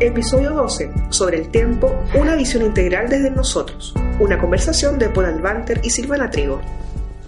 Episodio 0.00 0.50
12. 0.54 0.92
Sobre 1.10 1.38
el 1.38 1.50
tiempo, 1.50 1.94
una 2.14 2.34
visión 2.34 2.64
integral 2.64 3.08
desde 3.08 3.30
nosotros. 3.30 3.94
Una 4.18 4.40
conversación 4.40 4.98
de 4.98 5.08
Paul 5.08 5.26
Albanter 5.26 5.80
y 5.84 5.90
Silvana 5.90 6.30
Trigo. 6.30 6.60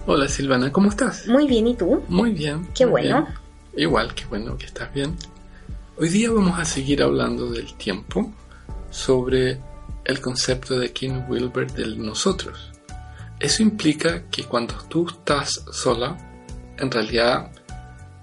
Hola 0.05 0.27
Silvana, 0.27 0.69
¿cómo 0.71 0.89
estás? 0.89 1.27
Muy 1.27 1.47
bien, 1.47 1.67
¿y 1.67 1.75
tú? 1.75 2.03
Muy 2.09 2.33
bien. 2.33 2.67
Qué 2.75 2.85
muy 2.85 3.03
bueno. 3.03 3.21
bien. 3.23 3.35
Igual, 3.77 4.13
qué 4.13 4.25
bueno 4.25 4.57
que 4.57 4.65
estás 4.65 4.93
bien. 4.93 5.15
Hoy 5.97 6.09
día 6.09 6.29
vamos 6.29 6.59
a 6.59 6.65
seguir 6.65 7.01
hablando 7.01 7.49
del 7.49 7.73
tiempo 7.75 8.31
sobre 8.89 9.59
el 10.03 10.19
concepto 10.19 10.77
de 10.77 10.91
King 10.91 11.21
Wilber 11.29 11.71
del 11.71 12.05
nosotros. 12.05 12.71
Eso 13.39 13.63
implica 13.63 14.23
que 14.29 14.43
cuando 14.43 14.73
tú 14.89 15.07
estás 15.07 15.63
sola, 15.71 16.17
en 16.77 16.91
realidad 16.91 17.49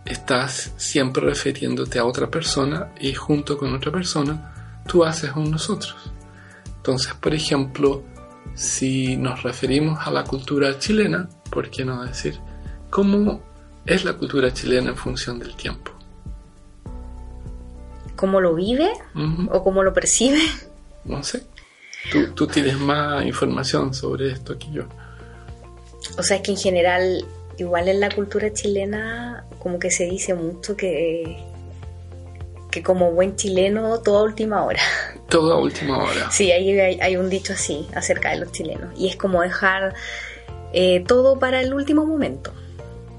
estás 0.04 0.72
siempre 0.76 1.24
refiriéndote 1.24 1.98
a 1.98 2.04
otra 2.04 2.30
persona 2.30 2.92
y 3.00 3.14
junto 3.14 3.56
con 3.56 3.74
otra 3.74 3.90
persona 3.90 4.82
tú 4.86 5.04
haces 5.04 5.32
un 5.34 5.50
nosotros. 5.50 5.96
Entonces, 6.76 7.14
por 7.14 7.34
ejemplo, 7.34 8.04
si 8.54 9.16
nos 9.16 9.42
referimos 9.42 10.06
a 10.06 10.10
la 10.10 10.24
cultura 10.24 10.78
chilena, 10.78 11.28
¿por 11.50 11.70
qué 11.70 11.84
no 11.84 12.04
decir 12.04 12.38
cómo 12.90 13.42
es 13.86 14.04
la 14.04 14.14
cultura 14.14 14.52
chilena 14.52 14.90
en 14.90 14.96
función 14.96 15.38
del 15.38 15.56
tiempo? 15.56 15.92
¿Cómo 18.16 18.40
lo 18.40 18.54
vive 18.54 18.92
o 19.50 19.64
cómo 19.64 19.82
lo 19.82 19.92
percibe? 19.92 20.40
No 21.04 21.22
sé. 21.22 21.44
Tú, 22.12 22.32
tú 22.34 22.46
tienes 22.46 22.78
más 22.78 23.24
información 23.24 23.94
sobre 23.94 24.30
esto 24.30 24.58
que 24.58 24.70
yo. 24.70 24.84
O 26.18 26.22
sea, 26.22 26.36
es 26.36 26.42
que 26.42 26.52
en 26.52 26.58
general, 26.58 27.24
igual 27.56 27.88
en 27.88 28.00
la 28.00 28.10
cultura 28.10 28.52
chilena, 28.52 29.44
como 29.64 29.78
que 29.80 29.90
se 29.90 30.04
dice 30.04 30.34
mucho 30.34 30.76
que, 30.76 31.42
que 32.70 32.82
como 32.82 33.10
buen 33.12 33.34
chileno, 33.34 33.98
toda 34.00 34.22
última 34.22 34.62
hora. 34.64 34.80
Todo 35.30 35.54
a 35.54 35.58
última 35.58 35.98
hora. 35.98 36.30
Sí, 36.30 36.52
hay, 36.52 36.78
hay, 36.78 37.00
hay 37.00 37.16
un 37.16 37.28
dicho 37.30 37.54
así 37.54 37.88
acerca 37.96 38.30
de 38.30 38.36
los 38.36 38.52
chilenos. 38.52 38.92
Y 38.96 39.08
es 39.08 39.16
como 39.16 39.40
dejar 39.40 39.94
eh, 40.72 41.02
todo 41.08 41.38
para 41.40 41.60
el 41.62 41.72
último 41.74 42.04
momento, 42.06 42.52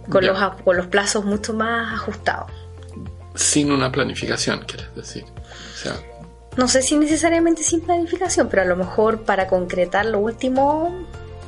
con, 0.10 0.24
Ya. 0.24 0.32
los, 0.32 0.62
con 0.64 0.78
los 0.78 0.88
plazos 0.88 1.26
mucho 1.26 1.54
más 1.54 1.94
ajustados. 1.96 2.52
Sin 3.34 3.72
una 3.72 3.92
planificación, 3.92 4.60
quieres 4.66 4.94
decir. 4.96 5.26
O 5.26 5.78
sea, 5.78 5.94
No 6.58 6.68
sé 6.70 6.82
si 6.84 6.96
necesariamente 6.96 7.64
sin 7.64 7.82
planificación, 7.82 8.48
pero 8.50 8.62
a 8.62 8.66
lo 8.66 8.76
mejor 8.78 9.24
para 9.24 9.48
concretar 9.48 10.06
lo 10.06 10.20
último, 10.20 10.96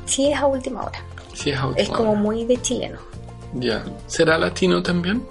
sí 0.06 0.30
es 0.30 0.38
a 0.38 0.46
última 0.46 0.82
hora. 0.82 1.02
si 1.34 1.50
es 1.50 1.56
a 1.56 1.68
última 1.68 1.82
Es 1.82 1.88
como 1.88 2.14
muy 2.16 2.44
de 2.44 2.60
chileno. 2.60 2.98
Ya. 3.54 3.84
¿Será 4.06 4.38
latino 4.38 4.82
también? 4.82 5.22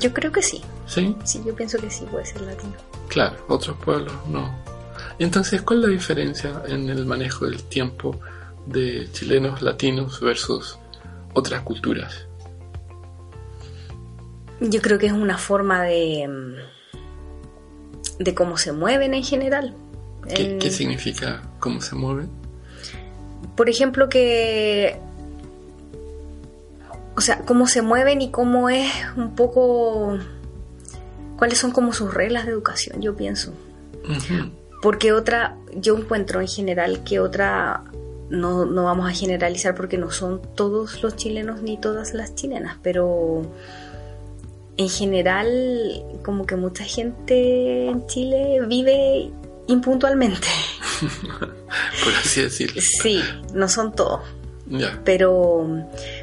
Yo 0.00 0.12
creo 0.12 0.32
que 0.32 0.42
sí. 0.42 0.62
Sí. 0.86 1.16
Sí, 1.24 1.42
yo 1.46 1.54
pienso 1.54 1.78
que 1.78 1.90
sí 1.90 2.04
puede 2.10 2.24
ser 2.26 2.42
latino. 2.42 2.74
Claro, 3.08 3.36
otros 3.48 3.76
pueblos 3.78 4.12
no. 4.28 4.54
Entonces, 5.18 5.62
¿cuál 5.62 5.80
es 5.80 5.84
la 5.86 5.90
diferencia 5.92 6.62
en 6.66 6.88
el 6.88 7.06
manejo 7.06 7.44
del 7.46 7.62
tiempo 7.64 8.18
de 8.66 9.08
chilenos 9.12 9.62
latinos 9.62 10.20
versus 10.20 10.78
otras 11.34 11.62
culturas? 11.62 12.26
Yo 14.60 14.80
creo 14.80 14.98
que 14.98 15.06
es 15.06 15.12
una 15.12 15.38
forma 15.38 15.82
de 15.82 16.28
de 18.18 18.34
cómo 18.34 18.56
se 18.56 18.72
mueven 18.72 19.12
en 19.14 19.24
general. 19.24 19.74
¿Qué, 20.34 20.52
En- 20.52 20.58
qué 20.58 20.70
significa 20.70 21.42
cómo 21.58 21.80
se 21.80 21.94
mueven? 21.96 22.30
Por 23.56 23.68
ejemplo, 23.68 24.08
que 24.08 24.98
o 27.16 27.20
sea, 27.20 27.40
cómo 27.40 27.66
se 27.66 27.82
mueven 27.82 28.22
y 28.22 28.30
cómo 28.30 28.68
es 28.68 28.90
un 29.16 29.34
poco 29.34 30.18
cuáles 31.36 31.58
son 31.58 31.70
como 31.70 31.92
sus 31.92 32.12
reglas 32.12 32.46
de 32.46 32.52
educación, 32.52 33.00
yo 33.00 33.16
pienso. 33.16 33.52
Porque 34.82 35.12
otra, 35.12 35.56
yo 35.74 35.96
encuentro 35.96 36.40
en 36.40 36.48
general 36.48 37.04
que 37.04 37.20
otra, 37.20 37.84
no, 38.28 38.64
no 38.64 38.84
vamos 38.84 39.08
a 39.08 39.14
generalizar 39.14 39.74
porque 39.74 39.96
no 39.96 40.10
son 40.10 40.42
todos 40.54 41.02
los 41.02 41.16
chilenos 41.16 41.62
ni 41.62 41.78
todas 41.78 42.14
las 42.14 42.34
chilenas, 42.34 42.76
pero 42.82 43.42
en 44.76 44.88
general 44.88 46.02
como 46.22 46.46
que 46.46 46.56
mucha 46.56 46.84
gente 46.84 47.86
en 47.88 48.06
Chile 48.06 48.60
vive 48.66 49.30
impuntualmente. 49.68 50.48
Por 52.04 52.14
así 52.14 52.42
decirlo. 52.42 52.82
Sí, 53.02 53.22
no 53.54 53.68
son 53.68 53.92
todos, 53.92 54.20
pero, 55.04 55.66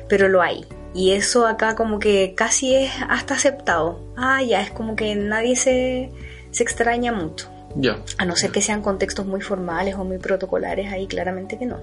pero 0.08 0.30
lo 0.30 0.42
hay. 0.42 0.66
Y 0.94 1.12
eso 1.12 1.48
acá 1.48 1.76
como 1.76 2.00
que 2.00 2.34
casi 2.36 2.76
es 2.76 2.92
hasta 3.10 3.36
aceptado. 3.36 4.02
Ah, 4.18 4.44
ya, 4.44 4.62
es 4.62 4.72
como 4.72 4.96
que 4.96 5.16
nadie 5.16 5.56
se, 5.56 6.12
se 6.52 6.64
extraña 6.64 7.12
mucho. 7.14 7.50
Ya. 7.76 7.98
A 8.18 8.26
no 8.26 8.36
ser 8.36 8.52
que 8.52 8.62
sean 8.62 8.82
contextos 8.82 9.26
muy 9.26 9.42
formales 9.42 9.96
o 9.96 10.04
muy 10.04 10.18
protocolares, 10.18 10.92
ahí 10.92 11.08
claramente 11.08 11.58
que 11.58 11.66
no. 11.66 11.78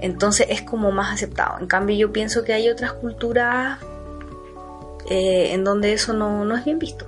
Entonces 0.00 0.48
es 0.50 0.62
como 0.62 0.90
más 0.90 1.12
aceptado. 1.12 1.60
En 1.60 1.66
cambio 1.66 1.96
yo 1.96 2.12
pienso 2.12 2.42
que 2.42 2.52
hay 2.52 2.68
otras 2.68 2.92
culturas 2.94 3.78
eh, 5.08 5.52
en 5.52 5.62
donde 5.62 5.92
eso 5.92 6.12
no, 6.12 6.44
no 6.44 6.56
es 6.56 6.64
bien 6.64 6.80
visto. 6.80 7.06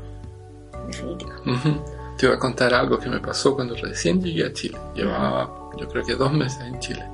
Definitiva. 0.86 1.34
Ujú. 1.44 1.84
Te 2.16 2.28
voy 2.28 2.36
a 2.36 2.38
contar 2.38 2.72
algo 2.72 2.98
que 2.98 3.08
me 3.08 3.18
pasó 3.18 3.56
cuando 3.56 3.74
recién 3.74 4.22
llegué 4.22 4.46
a 4.46 4.52
Chile. 4.52 4.78
Llevaba, 4.94 5.50
yo 5.76 5.88
creo 5.88 6.04
que 6.04 6.14
dos 6.14 6.32
meses 6.32 6.60
en 6.60 6.78
Chile. 6.78 7.04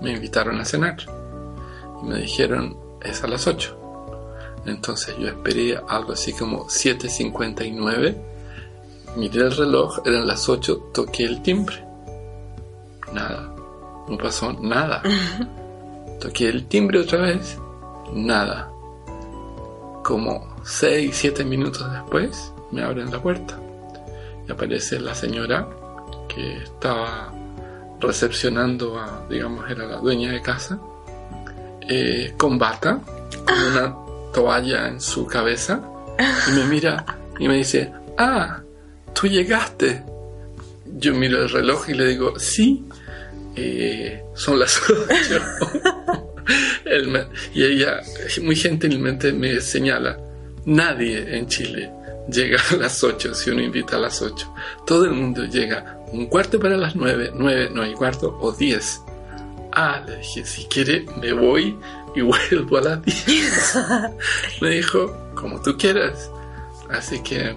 Me 0.00 0.12
invitaron 0.12 0.58
a 0.58 0.64
cenar 0.64 0.96
y 2.02 2.06
me 2.06 2.20
dijeron 2.20 2.87
es 3.02 3.22
a 3.22 3.28
las 3.28 3.46
8. 3.46 3.76
Entonces 4.66 5.16
yo 5.18 5.28
esperé 5.28 5.80
algo 5.88 6.12
así 6.12 6.32
como 6.32 6.66
7.59. 6.66 8.16
Miré 9.16 9.40
el 9.40 9.56
reloj, 9.56 10.00
eran 10.04 10.26
las 10.26 10.48
8, 10.48 10.90
toqué 10.92 11.24
el 11.24 11.42
timbre. 11.42 11.84
Nada, 13.12 13.54
no 14.08 14.18
pasó 14.18 14.52
nada. 14.52 15.02
Toqué 16.20 16.48
el 16.48 16.66
timbre 16.66 16.98
otra 16.98 17.20
vez, 17.20 17.58
nada. 18.12 18.70
Como 20.02 20.56
6, 20.64 21.16
7 21.16 21.44
minutos 21.44 21.90
después, 21.92 22.52
me 22.72 22.82
abren 22.82 23.12
la 23.12 23.22
puerta 23.22 23.58
y 24.48 24.52
aparece 24.52 24.98
la 24.98 25.14
señora 25.14 25.68
que 26.26 26.56
estaba 26.56 27.32
recepcionando 28.00 28.98
a, 28.98 29.26
digamos, 29.28 29.70
era 29.70 29.86
la 29.86 29.96
dueña 29.98 30.32
de 30.32 30.40
casa, 30.40 30.80
eh, 31.88 32.34
con 32.36 32.58
bata, 32.58 33.00
con 33.46 33.58
una 33.72 33.96
toalla 34.32 34.88
en 34.88 35.00
su 35.00 35.26
cabeza, 35.26 35.80
y 36.48 36.52
me 36.52 36.64
mira 36.64 37.04
y 37.38 37.48
me 37.48 37.56
dice, 37.56 37.92
ah, 38.18 38.60
tú 39.14 39.26
llegaste. 39.26 40.02
Yo 41.00 41.14
miro 41.14 41.42
el 41.42 41.48
reloj 41.50 41.88
y 41.90 41.94
le 41.94 42.06
digo, 42.06 42.38
sí, 42.38 42.84
eh, 43.56 44.22
son 44.34 44.58
las 44.58 44.80
ocho. 44.90 45.42
Él 46.84 47.08
me- 47.08 47.26
y 47.54 47.62
ella 47.64 48.00
muy 48.42 48.56
gentilmente 48.56 49.32
me 49.32 49.60
señala, 49.60 50.18
nadie 50.64 51.36
en 51.36 51.46
Chile 51.46 51.90
llega 52.30 52.58
a 52.72 52.76
las 52.76 53.02
8 53.04 53.34
si 53.34 53.50
uno 53.50 53.62
invita 53.62 53.96
a 53.96 54.00
las 54.00 54.20
8. 54.22 54.54
Todo 54.86 55.04
el 55.04 55.12
mundo 55.12 55.44
llega 55.44 55.98
un 56.12 56.26
cuarto 56.26 56.58
para 56.58 56.76
las 56.76 56.96
9, 56.96 57.32
9, 57.34 57.70
no 57.72 57.82
hay 57.82 57.92
cuarto 57.94 58.36
o 58.40 58.50
10. 58.52 59.00
Ah, 59.80 60.02
le 60.06 60.16
dije, 60.16 60.44
si 60.44 60.64
quiere 60.64 61.06
me 61.20 61.32
voy 61.32 61.76
y 62.16 62.20
vuelvo 62.22 62.78
a 62.78 62.80
las 62.80 63.04
10. 63.26 63.78
me 64.60 64.70
dijo, 64.70 65.16
como 65.34 65.62
tú 65.62 65.76
quieras. 65.78 66.30
Así 66.90 67.22
que 67.22 67.54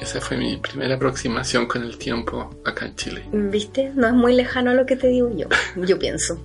esa 0.00 0.20
fue 0.20 0.36
mi 0.36 0.56
primera 0.58 0.96
aproximación 0.96 1.66
con 1.66 1.82
el 1.82 1.96
tiempo 1.96 2.50
acá 2.64 2.86
en 2.86 2.96
Chile. 2.96 3.24
¿Viste? 3.32 3.90
No 3.94 4.08
es 4.08 4.12
muy 4.12 4.34
lejano 4.34 4.72
a 4.72 4.74
lo 4.74 4.84
que 4.84 4.96
te 4.96 5.06
digo 5.06 5.30
yo. 5.34 5.46
Yo 5.76 5.98
pienso. 5.98 6.38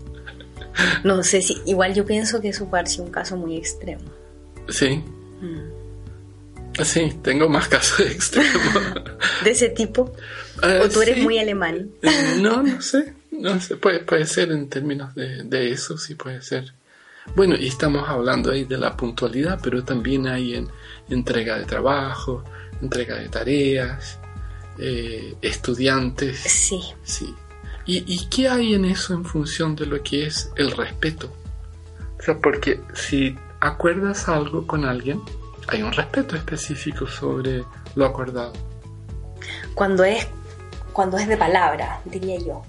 No 1.04 1.24
sé 1.24 1.42
si, 1.42 1.58
igual 1.66 1.94
yo 1.96 2.06
pienso 2.06 2.40
que 2.40 2.50
eso 2.50 2.70
parece 2.70 3.02
un 3.02 3.10
caso 3.12 3.36
muy 3.36 3.58
extremo. 3.58 4.04
Sí, 4.70 5.04
Mm. 5.42 6.84
sí, 6.84 7.14
tengo 7.22 7.48
más 7.50 7.68
casos 7.68 8.00
extremos. 8.12 8.62
De 9.44 9.52
ese 9.52 9.70
tipo. 9.70 10.14
O 10.84 10.90
tú 10.90 11.02
eres 11.02 11.16
sí. 11.16 11.22
muy 11.22 11.38
alemán. 11.40 11.90
Eh, 12.02 12.38
No, 12.40 12.62
no 12.64 12.82
sé. 12.82 13.14
No 13.40 13.60
sé, 13.62 13.76
puede, 13.78 14.00
puede 14.00 14.26
ser 14.26 14.52
en 14.52 14.70
términos 14.70 15.14
de, 15.16 15.44
de 15.44 15.72
eso, 15.72 15.98
sí 15.98 16.16
puede 16.16 16.42
ser. 16.42 16.74
Bueno, 17.36 17.56
y 17.56 17.68
estamos 17.68 18.08
hablando 18.08 18.52
ahí 18.52 18.64
de 18.64 18.78
la 18.78 18.96
puntualidad, 18.96 19.60
pero 19.62 19.84
también 19.84 20.28
hay 20.28 20.56
en 20.56 20.68
entrega 21.10 21.58
de 21.58 21.66
trabajo, 21.66 22.44
entrega 22.82 23.16
de 23.16 23.30
tareas, 23.30 24.18
eh, 24.80 25.36
estudiantes. 25.42 26.40
Sí. 26.40 26.82
Sí. 27.04 27.34
¿Y, 27.86 28.04
¿Y 28.12 28.28
qué 28.28 28.50
hay 28.50 28.74
en 28.74 28.86
eso 28.86 29.14
en 29.14 29.24
función 29.24 29.76
de 29.76 29.86
lo 29.86 30.02
que 30.02 30.26
es 30.26 30.52
el 30.56 30.72
respeto? 30.72 31.32
O 32.20 32.22
sea, 32.22 32.38
porque 32.40 32.82
si 32.94 33.38
acuerdas 33.60 34.28
algo 34.28 34.66
con 34.66 34.86
alguien, 34.86 35.22
hay 35.68 35.84
un 35.84 35.92
respeto 35.92 36.36
específico 36.36 37.08
sobre 37.08 37.64
lo 37.96 38.06
acordado. 38.06 38.54
Cuando 39.74 40.04
es, 40.04 40.28
cuando 40.98 41.20
es 41.20 41.28
de 41.28 41.38
palabra, 41.38 42.02
diría 42.06 42.40
yo. 42.40 42.64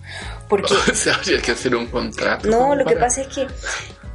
Porque 0.51 0.75
O 0.93 0.95
sea, 0.95 1.15
habría 1.15 1.41
que 1.41 1.53
hacer 1.53 1.75
un 1.75 1.87
contrato. 1.87 2.47
No, 2.47 2.75
lo 2.75 2.85
que 2.85 2.95
pasa 2.95 3.23
es 3.23 3.29
que 3.29 3.47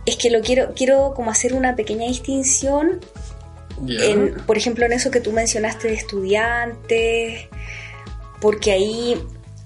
es 0.05 0.17
que 0.17 0.29
lo 0.29 0.41
quiero 0.41 0.71
quiero 0.75 1.15
como 1.15 1.31
hacer 1.31 1.55
una 1.55 1.75
pequeña 1.75 2.05
distinción 2.05 2.99
en, 3.87 4.35
por 4.45 4.55
ejemplo, 4.55 4.85
en 4.85 4.93
eso 4.93 5.09
que 5.09 5.19
tú 5.19 5.31
mencionaste 5.31 5.87
de 5.87 5.95
estudiantes 5.95 7.47
porque 8.39 8.71
ahí 8.71 9.19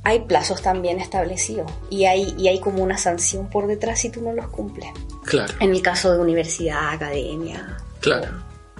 hay 0.05 0.21
plazos 0.21 0.61
también 0.61 1.01
establecidos 1.01 1.69
y 1.89 2.05
hay, 2.05 2.33
y 2.37 2.47
hay 2.47 2.61
como 2.61 2.81
una 2.81 2.97
sanción 2.97 3.49
por 3.49 3.67
detrás 3.67 3.99
si 3.99 4.09
tú 4.09 4.21
no 4.21 4.31
los 4.31 4.47
cumples. 4.47 4.87
Claro. 5.25 5.53
En 5.59 5.71
el 5.71 5.81
caso 5.81 6.13
de 6.13 6.19
universidad, 6.19 6.87
academia. 6.93 7.75
Claro. 7.99 8.29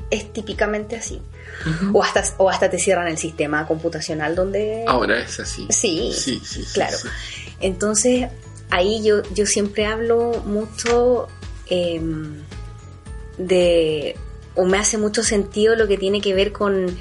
Es 0.09 0.31
típicamente 0.31 0.95
así. 0.95 1.21
O, 1.93 2.03
hasta, 2.03 2.23
o 2.37 2.49
hasta 2.49 2.69
te 2.69 2.79
cierran 2.79 3.07
el 3.07 3.17
sistema 3.17 3.65
computacional 3.67 4.35
donde... 4.35 4.83
Ahora 4.87 5.19
es 5.19 5.39
así. 5.39 5.67
Sí, 5.69 6.11
sí, 6.13 6.41
sí, 6.43 6.63
sí 6.63 6.73
claro. 6.73 6.97
sí. 6.97 7.07
Entonces, 7.59 8.27
ahí 8.69 9.03
yo, 9.03 9.23
yo 9.33 9.45
siempre 9.45 9.85
hablo 9.85 10.43
mucho 10.45 11.27
em, 11.67 12.41
de, 13.37 14.15
o 14.55 14.65
me 14.65 14.77
hace 14.77 14.97
mucho 14.97 15.23
sentido 15.23 15.75
lo 15.75 15.87
que 15.87 15.97
tiene 15.97 16.21
que 16.21 16.33
ver 16.33 16.51
con, 16.51 16.97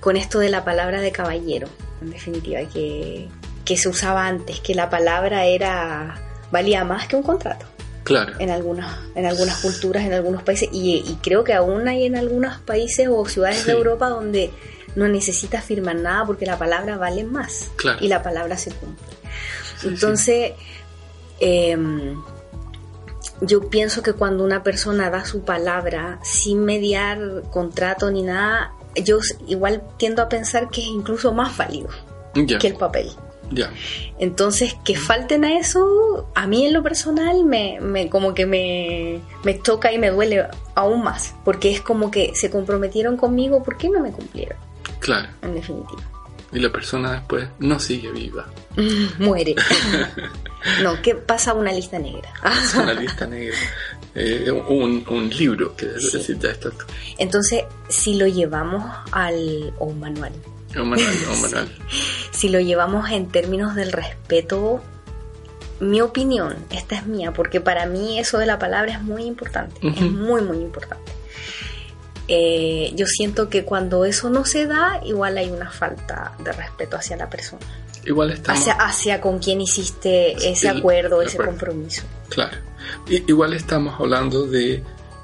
con 0.00 0.16
esto 0.16 0.38
de 0.38 0.48
la 0.48 0.64
palabra 0.64 1.00
de 1.00 1.12
caballero, 1.12 1.68
en 2.00 2.10
definitiva, 2.10 2.60
que, 2.72 3.28
que 3.64 3.76
se 3.76 3.88
usaba 3.88 4.26
antes, 4.26 4.60
que 4.60 4.74
la 4.74 4.90
palabra 4.90 5.44
era 5.46 6.22
valía 6.50 6.84
más 6.84 7.08
que 7.08 7.16
un 7.16 7.22
contrato 7.22 7.66
Claro. 8.06 8.32
en 8.38 8.50
algunas, 8.50 8.96
en 9.14 9.26
algunas 9.26 9.58
culturas, 9.60 10.04
en 10.04 10.14
algunos 10.14 10.42
países, 10.42 10.68
y, 10.72 11.04
y 11.06 11.18
creo 11.22 11.42
que 11.44 11.52
aún 11.52 11.86
hay 11.88 12.06
en 12.06 12.16
algunos 12.16 12.58
países 12.60 13.08
o 13.10 13.26
ciudades 13.26 13.58
Sí. 13.58 13.66
de 13.66 13.72
Europa 13.72 14.08
donde 14.08 14.50
no 14.94 15.08
necesitas 15.08 15.64
firmar 15.64 15.96
nada 15.96 16.24
porque 16.24 16.46
la 16.46 16.56
palabra 16.58 16.96
vale 16.96 17.24
más 17.24 17.68
Claro. 17.76 17.98
y 18.00 18.08
la 18.08 18.22
palabra 18.22 18.56
se 18.56 18.70
cumple. 18.70 19.04
Sí, 19.80 19.88
Entonces, 19.88 20.52
em, 21.40 22.16
yo 23.42 23.68
pienso 23.68 24.02
que 24.02 24.12
cuando 24.14 24.44
una 24.44 24.62
persona 24.62 25.10
da 25.10 25.24
su 25.24 25.42
palabra 25.42 26.18
sin 26.22 26.64
mediar 26.64 27.42
contrato 27.50 28.10
ni 28.10 28.22
nada, 28.22 28.72
yo 28.94 29.18
igual 29.46 29.82
tiendo 29.98 30.22
a 30.22 30.28
pensar 30.28 30.70
que 30.70 30.80
es 30.80 30.86
incluso 30.86 31.32
más 31.34 31.54
válido 31.56 31.88
que 32.60 32.66
el 32.68 32.76
papel. 32.76 33.10
Entonces, 34.18 34.74
que 34.84 34.96
falten 34.96 35.44
a 35.44 35.58
eso, 35.58 36.28
a 36.34 36.46
mí 36.46 36.66
en 36.66 36.72
lo 36.72 36.82
personal 36.82 37.44
me, 37.44 37.78
me 37.80 38.08
como 38.08 38.34
que 38.34 38.46
me, 38.46 39.20
me 39.44 39.54
toca 39.54 39.92
y 39.92 39.98
me 39.98 40.10
duele 40.10 40.46
aún 40.74 41.02
más, 41.02 41.34
porque 41.44 41.70
es 41.70 41.80
como 41.80 42.10
que 42.10 42.32
se 42.34 42.50
comprometieron 42.50 43.16
conmigo, 43.16 43.62
¿por 43.62 43.76
qué 43.76 43.88
no 43.88 44.00
me 44.00 44.10
cumplieron? 44.10 44.58
Claro. 45.00 45.28
En 45.42 45.54
definitiva. 45.54 46.02
Y 46.52 46.60
la 46.60 46.70
persona 46.70 47.12
después 47.12 47.48
no 47.58 47.78
sigue 47.78 48.10
viva. 48.12 48.46
Muere. 49.18 49.54
no, 50.82 51.00
que 51.02 51.14
pasa 51.14 51.52
una 51.54 51.72
lista 51.72 51.98
negra. 51.98 52.32
Es 52.64 52.74
una 52.74 52.94
lista 52.94 53.26
negra. 53.26 53.56
Eh, 54.14 54.50
un, 54.50 55.04
un 55.08 55.28
libro 55.30 55.76
que 55.76 55.86
Sí. 55.98 56.06
necesita 56.16 56.50
esto. 56.50 56.72
Entonces, 57.18 57.64
si 57.88 58.14
lo 58.14 58.26
llevamos 58.26 58.82
al... 59.12 59.74
o 59.78 59.86
un 59.86 60.00
manual. 60.00 60.32
Si 62.32 62.48
lo 62.50 62.60
llevamos 62.60 63.10
en 63.10 63.28
términos 63.28 63.74
del 63.74 63.92
respeto, 63.92 64.82
mi 65.80 66.00
opinión, 66.00 66.54
esta 66.70 66.96
es 66.96 67.06
mía, 67.06 67.32
porque 67.32 67.60
para 67.60 67.86
mí 67.86 68.18
eso 68.18 68.38
de 68.38 68.46
la 68.46 68.58
palabra 68.58 68.92
es 68.92 69.02
muy 69.02 69.24
importante, 69.24 69.76
es 69.88 70.00
muy, 70.02 70.42
muy 70.42 70.58
importante. 70.58 71.12
Eh, 72.28 72.92
yo 72.96 73.06
siento 73.06 73.48
que 73.48 73.64
cuando 73.64 74.04
eso 74.04 74.30
no 74.30 74.44
se 74.44 74.66
da, 74.66 75.00
igual 75.04 75.38
hay 75.38 75.48
una 75.50 75.70
falta 75.70 76.32
de 76.42 76.52
respeto 76.52 76.96
hacia 76.96 77.16
la 77.16 77.30
persona, 77.30 77.62
Igual 78.04 78.32
estamos. 78.32 78.60
hacia, 78.60 78.72
hacia 78.74 79.20
con 79.20 79.38
quien 79.38 79.60
hiciste 79.60 80.32
ese 80.50 80.68
El- 80.68 80.78
acuerdo, 80.78 81.20
el 81.22 81.28
ese 81.28 81.36
acuerdo. 81.36 81.52
compromiso. 81.52 82.02
Claro. 82.28 82.56
I- 83.08 83.22
igual 83.28 83.52
estamos 83.52 83.98
hablando 84.00 84.46
de 84.46 84.82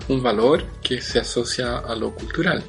un 0.09 0.23
valor 0.23 0.65
que 0.83 1.01
se 1.01 1.21
asocia 1.21 1.79
a 1.79 1.95
lo 1.95 2.15
cultural. 2.15 2.65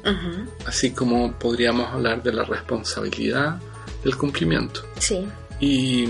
Así 0.66 0.92
como 0.92 1.32
podríamos 1.38 1.92
hablar 1.92 2.22
de 2.22 2.32
la 2.32 2.44
responsabilidad 2.44 3.60
del 4.02 4.16
cumplimiento. 4.16 4.82
Sí, 4.98 5.26
Y, 5.60 6.08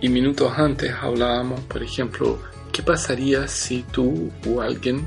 y 0.00 0.08
minutos 0.08 0.52
antes 0.56 0.92
hablábamos, 1.00 1.60
por 1.62 1.82
ejemplo, 1.82 2.38
¿qué 2.72 2.82
pasaría 2.82 3.46
si 3.48 3.82
tú 3.84 4.30
o 4.48 4.60
alguien 4.60 5.06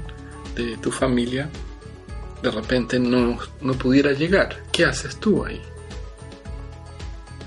de 0.55 0.77
tu 0.77 0.91
familia 0.91 1.49
de 2.41 2.51
repente 2.51 2.99
no, 2.99 3.37
no 3.61 3.73
pudiera 3.73 4.11
llegar? 4.13 4.63
¿Qué 4.71 4.85
haces 4.85 5.17
tú 5.17 5.45
ahí? 5.45 5.61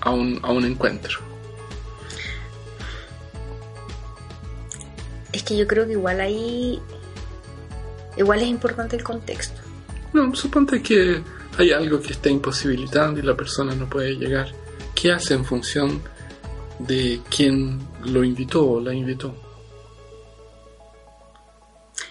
A 0.01 0.11
un, 0.11 0.41
a 0.43 0.51
un 0.51 0.65
encuentro. 0.65 1.21
es 5.33 5.43
que 5.43 5.57
yo 5.57 5.67
creo 5.67 5.87
que 5.87 5.93
igual 5.93 6.21
ahí, 6.21 6.81
igual 8.17 8.41
es 8.41 8.49
importante 8.49 8.97
el 8.97 9.03
contexto. 9.05 9.61
No, 10.13 10.35
suponte 10.35 10.83
que 10.83 11.23
hay 11.59 11.71
algo 11.73 12.01
que 12.01 12.13
está 12.13 12.29
imposibilitando 12.29 13.21
y 13.21 13.23
la 13.23 13.35
persona 13.37 13.75
no 13.75 13.89
puede 13.89 14.15
llegar. 14.17 14.49
¿Qué 14.95 15.11
hace 15.13 15.35
en 15.35 15.45
función 15.45 16.03
de 16.79 17.21
quién 17.35 17.81
lo 18.05 18.23
invitó 18.25 18.69
o 18.73 18.81
la 18.81 18.93
invitó? 18.95 19.35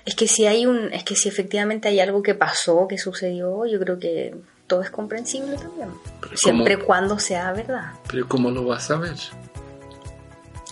Es 0.06 0.16
que 0.16 0.28
si 0.28 0.46
hay 0.48 0.66
un, 0.66 0.92
es 0.94 1.04
que 1.04 1.16
si 1.16 1.30
efectivamente 1.30 1.88
hay 1.88 2.00
algo 2.00 2.24
que 2.24 2.34
pasó, 2.34 2.88
que 2.88 2.98
sucedió, 2.98 3.66
yo 3.68 3.80
creo 3.80 4.00
que 4.00 4.36
todo 4.66 4.82
es 4.82 4.90
comprensible 4.90 5.58
también. 5.58 5.90
Pero 6.22 6.38
Siempre 6.38 6.76
¿cómo, 6.76 6.86
cuando 6.88 7.20
sea 7.20 7.52
verdad. 7.54 7.94
pero 8.10 8.28
¿cómo 8.28 8.50
lo 8.50 8.66
vas 8.66 8.90
a 8.90 8.98
ver? 8.98 9.16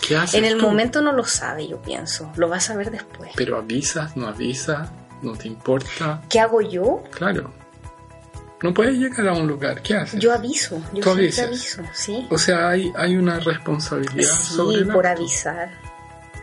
¿Qué 0.06 0.16
haces 0.16 0.34
En 0.34 0.44
el 0.44 0.58
tú? 0.58 0.64
momento 0.64 1.00
no 1.00 1.12
lo 1.12 1.24
sabe, 1.24 1.68
yo 1.68 1.80
pienso. 1.80 2.32
Lo 2.36 2.48
vas 2.48 2.70
a 2.70 2.76
ver 2.76 2.90
después. 2.90 3.30
Pero 3.36 3.56
avisas, 3.58 4.16
no 4.16 4.26
avisas, 4.26 4.90
no 5.22 5.32
te 5.32 5.48
importa. 5.48 6.22
¿Qué 6.28 6.40
hago 6.40 6.60
yo? 6.60 7.02
Claro. 7.10 7.52
No 8.62 8.74
puedes 8.74 8.96
llegar 8.98 9.26
a 9.28 9.32
un 9.32 9.46
lugar. 9.46 9.80
¿Qué 9.82 9.94
haces? 9.96 10.20
Yo 10.20 10.32
aviso. 10.34 10.82
Yo 10.92 11.02
Tú 11.02 11.10
avisas. 11.10 11.46
aviso, 11.48 11.82
sí. 11.94 12.26
O 12.30 12.36
sea, 12.36 12.68
hay, 12.68 12.92
hay 12.96 13.16
una 13.16 13.40
responsabilidad 13.40 14.28
sobre 14.30 14.76
Sí, 14.76 14.82
el 14.82 14.88
por 14.88 15.06
acto. 15.06 15.22
avisar. 15.22 15.70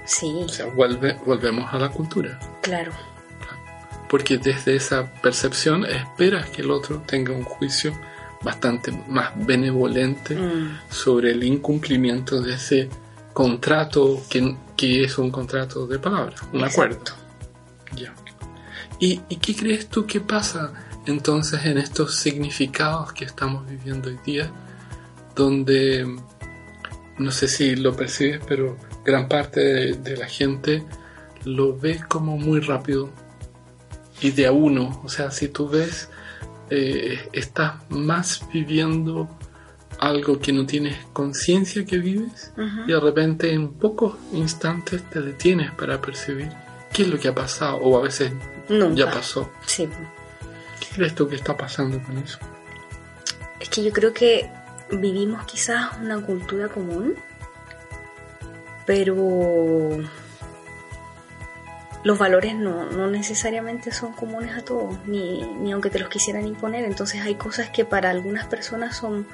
Sí, 0.06 0.42
O 0.44 0.50
sea, 0.50 0.66
vuelve, 0.68 1.18
volvemos 1.26 1.72
a 1.74 1.78
la 1.78 1.90
cultura. 1.90 2.40
claro. 2.62 2.92
Porque 4.10 4.38
desde 4.38 4.74
esa 4.78 5.12
percepción 5.22 5.86
esperas 5.86 6.50
que 6.50 6.62
el 6.62 6.72
otro 6.72 7.04
tenga 7.06 7.34
un 7.34 7.44
juicio 7.44 7.92
bastante 8.42 8.90
más 9.10 9.32
benevolente 9.36 10.34
Mm, 10.34 10.80
sobre 10.90 11.32
el 11.32 11.44
incumplimiento 11.44 12.42
de 12.42 12.54
ese 12.54 12.90
contrato 13.34 14.24
que, 14.30 14.56
que 14.78 15.04
es 15.04 15.18
un 15.18 15.30
contrato 15.30 15.86
de 15.88 16.00
palabra, 16.00 16.36
un 16.54 16.64
acuerdo. 16.64 17.02
Ya. 17.96 18.14
¿Y, 19.00 19.22
¿Y 19.30 19.38
qué 19.38 19.56
crees 19.56 19.88
tú 19.88 20.06
que 20.06 20.22
pasa 20.22 20.74
entonces 21.06 21.66
en 21.66 21.78
estos 21.78 22.16
significados 22.16 23.14
que 23.14 23.26
estamos 23.26 23.68
viviendo 23.68 24.10
hoy 24.10 24.18
día? 24.26 24.52
Donde, 25.36 26.18
no 27.18 27.32
sé 27.32 27.48
si 27.48 27.76
lo 27.76 27.96
percibes, 27.96 28.42
pero 28.48 28.78
gran 29.06 29.28
parte 29.28 29.60
de, 29.62 29.94
de 29.94 30.18
la 30.18 30.28
gente 30.28 30.84
lo 31.46 31.78
ve 31.78 32.02
como 32.08 32.38
muy 32.38 32.60
rápido 32.60 33.10
y 34.22 34.32
de 34.32 34.48
a 34.48 34.52
uno. 34.52 35.02
O 35.04 35.10
sea, 35.10 35.32
si 35.32 35.48
tú 35.48 35.70
ves, 35.70 36.10
eh, 36.70 37.30
estás 37.32 37.76
más 37.90 38.46
viviendo 38.52 39.30
algo 40.00 40.40
que 40.40 40.54
no 40.54 40.66
tienes 40.66 40.98
conciencia 41.14 41.86
que 41.86 41.98
vives 41.98 42.52
y 42.86 42.92
de 42.92 43.00
repente 43.00 43.52
en 43.52 43.70
pocos 43.70 44.16
instantes 44.32 45.02
te 45.10 45.22
detienes 45.22 45.72
para 45.72 46.00
percibir 46.00 46.50
qué 46.94 47.04
es 47.04 47.08
lo 47.08 47.18
que 47.18 47.30
ha 47.30 47.34
pasado 47.34 47.78
o 47.78 47.98
a 47.98 48.04
veces 48.04 48.32
Nunca. 48.70 48.96
ya 48.96 49.12
pasó. 49.12 49.52
Sí. 49.66 49.90
¿Qué 50.80 50.88
crees 50.96 51.16
tú 51.16 51.28
que 51.28 51.36
está 51.36 51.56
pasando 51.56 52.02
con 52.04 52.18
eso? 52.18 52.38
Es 53.60 53.70
que 53.70 53.84
yo 53.84 53.92
creo 53.92 54.14
que 54.14 54.50
vivimos 54.92 55.46
quizás 55.46 55.98
una 56.02 56.20
cultura 56.22 56.68
común, 56.70 57.16
pero 58.86 59.98
los 62.04 62.18
valores 62.18 62.56
no, 62.56 62.86
no 62.86 63.08
necesariamente 63.08 63.92
son 63.92 64.14
comunes 64.14 64.56
a 64.56 64.62
todos, 64.64 64.96
ni, 65.06 65.42
ni 65.42 65.72
aunque 65.72 65.90
te 65.90 66.00
los 66.00 66.10
quisieran 66.10 66.46
imponer. 66.48 66.86
Entonces 66.86 67.22
hay 67.22 67.36
cosas 67.36 67.70
que 67.70 67.84
para 67.86 68.10
algunas 68.10 68.46
personas 68.46 68.96
son 68.96 69.28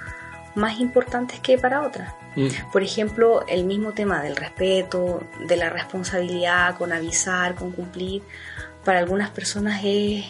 más 0.55 0.79
importantes 0.79 1.39
que 1.39 1.57
para 1.57 1.81
otras. 1.81 2.13
Mm, 2.35 2.47
Por 2.71 2.83
ejemplo, 2.83 3.45
el 3.47 3.65
mismo 3.65 3.91
tema 3.93 4.21
del 4.21 4.35
respeto, 4.35 5.23
de 5.39 5.57
la 5.57 5.69
responsabilidad, 5.69 6.77
con 6.77 6.93
avisar, 6.93 7.55
con 7.55 7.71
cumplir, 7.71 8.23
para 8.83 8.99
algunas 8.99 9.29
personas 9.29 9.81
es, 9.83 10.25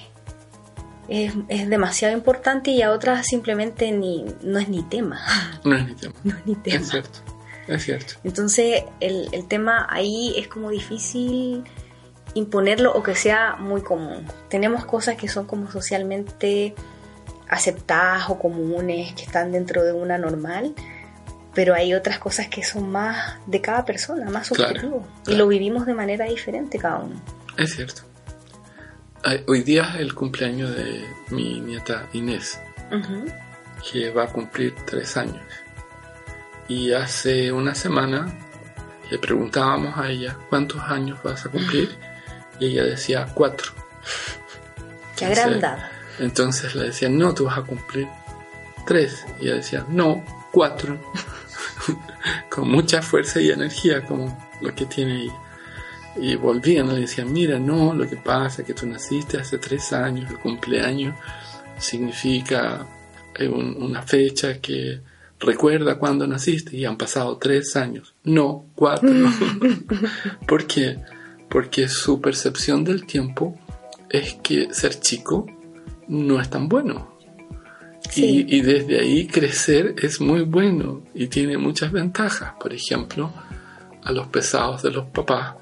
es, 1.08 1.34
es 1.50 1.70
demasiado 1.70 2.14
importante 2.14 2.72
y 2.72 2.82
a 2.82 2.92
otras 2.92 3.26
simplemente 3.28 3.92
ni, 3.92 4.26
no 4.42 4.60
es 4.60 4.70
ni 4.70 4.84
tema. 4.84 5.22
No 5.64 5.76
es 5.78 5.86
mi 5.86 5.96
tema. 5.96 6.14
No 6.24 6.36
es 6.38 6.46
ni 6.46 6.56
tema. 6.56 6.78
Es 6.78 6.90
cierto. 6.90 7.20
Es 7.68 7.84
cierto. 7.84 8.14
Entonces 8.24 8.84
el, 9.00 9.30
el 9.32 9.48
tema 9.48 9.88
ahí 9.90 10.34
es 10.38 10.48
como 10.48 10.70
difícil 10.70 11.64
imponerlo 12.34 12.92
o 12.94 13.04
que 13.04 13.16
sea 13.16 13.56
muy 13.56 13.82
común. 13.82 14.26
Tenemos 14.50 14.86
cosas 14.86 15.16
que 15.16 15.28
son 15.28 15.46
como 15.46 15.72
socialmente 15.72 16.76
aceptadas 17.48 18.30
o 18.30 18.40
comunes, 18.40 19.14
que 19.14 19.24
están 19.24 19.52
dentro 19.52 19.84
de 19.84 19.94
una 19.94 20.18
normal, 20.18 20.74
pero 21.54 21.76
hay 21.76 21.94
otras 21.94 22.18
cosas 22.20 22.48
que 22.48 22.64
son 22.64 22.90
más 22.92 23.36
de 23.46 23.62
cada 23.62 23.86
persona, 23.86 24.30
más 24.30 24.50
Claro, 24.50 24.74
subjetivo. 24.74 25.08
Y 25.22 25.26
claro. 25.26 25.38
lo 25.40 25.48
vivimos 25.48 25.86
de 25.86 25.94
manera 25.94 26.26
diferente 26.26 26.80
cada 26.80 26.98
uno. 27.00 27.22
Es 27.58 27.76
cierto. 27.76 28.02
Hoy 29.48 29.64
día 29.64 29.92
es 29.94 30.02
el 30.02 30.14
cumpleaños 30.14 30.76
de 30.76 31.06
mi 31.30 31.62
nieta 31.62 32.08
Inés. 32.12 32.60
Que 33.90 34.10
va 34.12 34.26
a 34.26 34.28
cumplir 34.28 34.76
tres 34.86 35.16
años. 35.16 35.42
Y 36.68 36.92
hace 36.92 37.52
una 37.52 37.74
semana 37.74 38.34
le 39.10 39.18
preguntábamos 39.20 39.98
a 39.98 40.10
ella 40.10 40.38
cuántos 40.50 40.82
años 40.82 41.22
vas 41.24 41.46
a 41.46 41.50
cumplir 41.50 41.96
y 42.60 42.68
ella 42.68 42.84
decía 42.84 43.28
cuatro. 43.34 43.72
Qué 45.16 45.26
agrandada. 45.26 45.90
Entonces 46.20 46.76
le 46.76 46.86
decía, 46.86 47.10
no, 47.10 47.34
tú 47.34 47.46
vas 47.46 47.58
a 47.58 47.62
cumplir 47.62 48.08
tres. 48.86 49.26
Y 49.40 49.46
ella 49.46 49.56
decía, 49.56 49.86
no, 49.88 50.24
cuatro. 50.52 51.00
Con 52.50 52.70
mucha 52.70 53.02
fuerza 53.02 53.40
y 53.40 53.52
energía 53.52 54.06
como 54.06 54.52
lo 54.62 54.74
que 54.76 54.86
tiene 54.86 55.24
ella. 55.24 55.40
Y 56.16 56.36
volvían 56.36 56.88
y 56.92 56.94
le 56.94 57.00
decían, 57.02 57.34
mira, 57.34 57.58
no, 57.58 57.94
lo 57.94 58.08
que 58.08 58.18
pasa 58.18 58.62
es 58.62 58.68
que 58.68 58.74
tú 58.74 58.86
naciste 58.86 59.38
hace 59.38 59.58
tres 59.58 59.94
años, 59.94 60.30
el 60.30 60.38
cumpleaños 60.38 61.16
significa 61.80 62.86
eh, 63.36 63.48
una 63.48 64.02
fecha 64.04 64.60
que 64.60 65.02
recuerda 65.40 65.98
cuando 65.98 66.28
naciste 66.28 66.78
y 66.78 66.86
han 66.86 66.98
pasado 66.98 67.38
tres 67.38 67.76
años, 67.76 68.14
no 68.24 68.66
cuatro. 68.76 69.10
¿Por 70.48 70.66
qué? 70.68 70.98
Porque 71.50 71.88
su 71.88 72.22
percepción 72.22 72.84
del 72.84 73.06
tiempo 73.06 73.60
es 74.10 74.36
que 74.36 74.74
ser 74.74 75.00
chico 75.00 75.48
no 76.08 76.40
es 76.40 76.50
tan 76.50 76.68
bueno. 76.68 77.14
Y, 78.16 78.58
y, 78.58 78.62
desde 78.62 79.00
ahí 79.00 79.28
crecer 79.28 79.96
es 79.98 80.22
muy 80.22 80.42
bueno 80.42 81.02
y 81.16 81.28
tiene 81.28 81.58
muchas 81.58 81.92
ventajas. 81.92 82.54
Por 82.60 82.74
ejemplo, 82.74 83.34
a 84.04 84.12
los 84.12 84.28
pesados 84.28 84.84
de 84.84 84.92
los 84.92 85.06
papás 85.06 85.56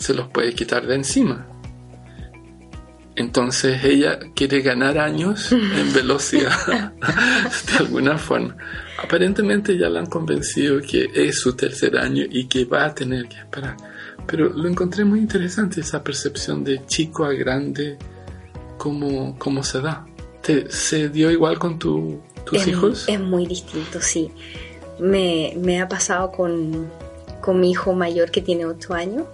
se 0.00 0.14
los 0.14 0.28
puede 0.28 0.54
quitar 0.54 0.86
de 0.86 0.96
encima. 0.96 1.46
Entonces 3.14 3.84
ella 3.84 4.18
quiere 4.34 4.62
ganar 4.62 4.98
años 4.98 5.52
en 5.52 5.92
velocidad 5.94 6.92
de 7.70 7.78
alguna 7.78 8.16
forma. 8.16 8.56
Aparentemente 8.98 9.76
ya 9.76 9.90
la 9.90 10.00
han 10.00 10.06
convencido 10.06 10.80
que 10.80 11.10
es 11.14 11.40
su 11.40 11.54
tercer 11.54 11.98
año 11.98 12.24
y 12.28 12.46
que 12.46 12.64
va 12.64 12.86
a 12.86 12.94
tener 12.94 13.28
que 13.28 13.36
esperar. 13.36 13.76
Pero 14.26 14.48
lo 14.48 14.68
encontré 14.68 15.04
muy 15.04 15.18
interesante 15.18 15.82
esa 15.82 16.02
percepción 16.02 16.64
de 16.64 16.86
chico 16.86 17.24
a 17.24 17.32
grande, 17.34 17.98
cómo, 18.78 19.38
cómo 19.38 19.62
se 19.62 19.82
da. 19.82 20.06
¿Te, 20.40 20.70
¿Se 20.70 21.10
dio 21.10 21.30
igual 21.30 21.58
con 21.58 21.78
tu, 21.78 22.22
tus 22.46 22.66
hijos? 22.66 23.04
Es 23.06 23.20
muy 23.20 23.46
distinto, 23.46 24.00
sí. 24.00 24.30
Me, 24.98 25.54
me 25.58 25.80
ha 25.82 25.88
pasado 25.88 26.32
con, 26.32 26.90
con 27.42 27.60
mi 27.60 27.70
hijo 27.70 27.92
mayor 27.92 28.30
que 28.30 28.40
tiene 28.40 28.64
8 28.64 28.94
años 28.94 29.24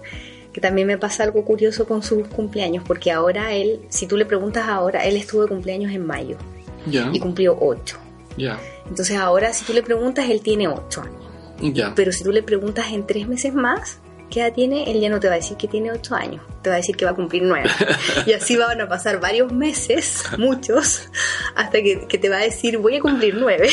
que 0.57 0.61
también 0.61 0.87
me 0.87 0.97
pasa 0.97 1.23
algo 1.23 1.45
curioso 1.45 1.85
con 1.85 2.01
sus 2.01 2.27
cumpleaños, 2.29 2.83
porque 2.83 3.11
ahora 3.11 3.53
él, 3.53 3.81
si 3.89 4.07
tú 4.07 4.17
le 4.17 4.25
preguntas 4.25 4.67
ahora, 4.67 5.05
él 5.05 5.15
estuvo 5.15 5.43
de 5.43 5.49
cumpleaños 5.49 5.91
en 5.93 6.03
mayo 6.03 6.35
y 6.87 7.19
cumplió 7.19 7.55
8. 7.61 7.95
Ya. 8.37 8.59
Entonces 8.89 9.17
ahora 9.17 9.53
si 9.53 9.65
tú 9.65 9.73
le 9.73 9.83
preguntas, 9.83 10.27
él 10.27 10.41
tiene 10.41 10.67
8 10.67 11.01
años. 11.01 11.75
Ya. 11.75 11.93
Pero 11.93 12.11
si 12.11 12.23
tú 12.23 12.31
le 12.31 12.41
preguntas 12.41 12.87
en 12.91 13.05
3 13.05 13.27
meses 13.27 13.53
más, 13.53 13.99
¿qué 14.31 14.39
edad 14.39 14.51
tiene? 14.51 14.89
Él 14.89 14.99
ya 14.99 15.09
no 15.09 15.19
te 15.19 15.27
va 15.27 15.33
a 15.33 15.37
decir 15.37 15.57
que 15.57 15.67
tiene 15.67 15.91
8 15.91 16.15
años, 16.15 16.43
te 16.63 16.71
va 16.71 16.77
a 16.77 16.77
decir 16.77 16.97
que 16.97 17.05
va 17.05 17.11
a 17.11 17.15
cumplir 17.15 17.43
9. 17.43 17.69
y 18.25 18.33
así 18.33 18.57
van 18.57 18.81
a 18.81 18.89
pasar 18.89 19.19
varios 19.19 19.53
meses, 19.53 20.23
muchos, 20.39 21.07
hasta 21.53 21.83
que, 21.83 22.07
que 22.07 22.17
te 22.17 22.29
va 22.29 22.37
a 22.37 22.41
decir, 22.41 22.79
voy 22.79 22.95
a 22.95 22.99
cumplir 22.99 23.35
9. 23.35 23.69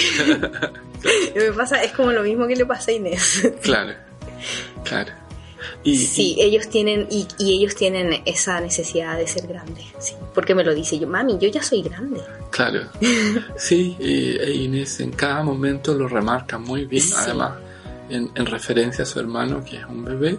y 1.35 1.39
me 1.39 1.53
pasa, 1.53 1.83
es 1.83 1.93
como 1.93 2.13
lo 2.13 2.23
mismo 2.23 2.47
que 2.47 2.57
le 2.57 2.67
pasa 2.67 2.91
a 2.91 2.95
Inés. 2.95 3.51
claro, 3.63 3.95
claro 4.85 5.24
sí, 5.85 6.37
ellos 6.39 6.69
tienen, 6.69 7.07
y, 7.11 7.27
ellos 7.39 7.75
tienen 7.75 8.23
esa 8.25 8.61
necesidad 8.61 9.19
de 9.19 9.27
ser 9.27 9.47
grandes, 9.47 9.85
sí, 9.99 10.15
porque 10.35 10.55
me 10.55 10.65
lo 10.65 10.75
dice 10.75 10.99
yo, 10.99 11.07
mami, 11.07 11.39
yo 11.39 11.49
ya 11.49 11.63
soy 11.63 11.83
grande. 11.83 12.21
Claro, 12.51 12.83
sí, 13.57 13.97
y, 13.99 14.37
e 14.39 14.55
Inés 14.55 15.01
en 15.01 15.13
cada 15.13 15.43
momento 15.43 15.95
lo 15.95 16.09
remarca 16.09 16.59
muy 16.59 16.87
bien, 16.87 17.05
además, 17.17 17.53
en, 18.09 18.47
referencia 18.47 19.05
a 19.05 19.07
su 19.07 19.21
hermano, 19.21 19.65
que 19.65 19.77
es 19.77 19.85
un 19.85 20.05
bebé, 20.05 20.39